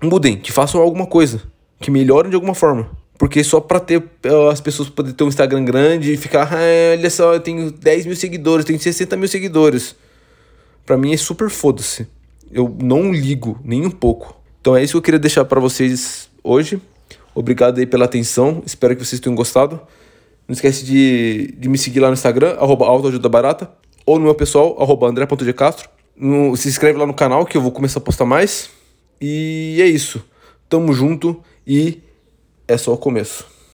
mudem, 0.02 0.38
que 0.38 0.50
façam 0.50 0.80
alguma 0.80 1.04
coisa, 1.04 1.42
que 1.80 1.90
melhorem 1.90 2.30
de 2.30 2.34
alguma 2.34 2.54
forma. 2.54 2.90
Porque 3.18 3.44
só 3.44 3.60
pra 3.60 3.78
ter 3.78 4.02
as 4.50 4.62
pessoas 4.62 4.88
poder 4.88 5.12
ter 5.12 5.22
um 5.22 5.28
Instagram 5.28 5.66
grande 5.66 6.14
e 6.14 6.16
ficar, 6.16 6.50
ah, 6.50 6.92
olha 6.92 7.10
só, 7.10 7.34
eu 7.34 7.40
tenho 7.40 7.70
10 7.70 8.06
mil 8.06 8.16
seguidores, 8.16 8.64
tenho 8.64 8.80
60 8.80 9.16
mil 9.18 9.28
seguidores. 9.28 9.94
Pra 10.86 10.96
mim 10.96 11.12
é 11.12 11.16
super 11.18 11.50
foda-se. 11.50 12.06
Eu 12.50 12.74
não 12.80 13.12
ligo 13.12 13.60
nem 13.62 13.84
um 13.84 13.90
pouco. 13.90 14.34
Então 14.60 14.74
é 14.74 14.82
isso 14.82 14.94
que 14.94 14.96
eu 14.96 15.02
queria 15.02 15.20
deixar 15.20 15.44
para 15.44 15.60
vocês 15.60 16.32
hoje. 16.44 16.80
Obrigado 17.34 17.78
aí 17.78 17.86
pela 17.86 18.04
atenção. 18.04 18.62
Espero 18.64 18.94
que 18.94 19.04
vocês 19.04 19.20
tenham 19.20 19.34
gostado. 19.34 19.80
Não 20.46 20.52
esquece 20.52 20.84
de, 20.84 21.54
de 21.58 21.68
me 21.68 21.78
seguir 21.78 22.00
lá 22.00 22.08
no 22.08 22.14
Instagram, 22.14 22.56
arroba 22.60 22.86
ou 24.06 24.18
no 24.18 24.24
meu 24.24 24.34
pessoal, 24.34 24.76
arroba 24.80 25.08
andré.decastro. 25.08 25.88
Se 26.56 26.68
inscreve 26.68 26.98
lá 26.98 27.06
no 27.06 27.14
canal 27.14 27.46
que 27.46 27.56
eu 27.56 27.62
vou 27.62 27.72
começar 27.72 27.98
a 27.98 28.02
postar 28.02 28.26
mais. 28.26 28.68
E 29.20 29.78
é 29.80 29.86
isso. 29.86 30.22
Tamo 30.68 30.92
junto 30.92 31.42
e 31.66 32.02
é 32.68 32.76
só 32.76 32.92
o 32.92 32.98
começo. 32.98 33.53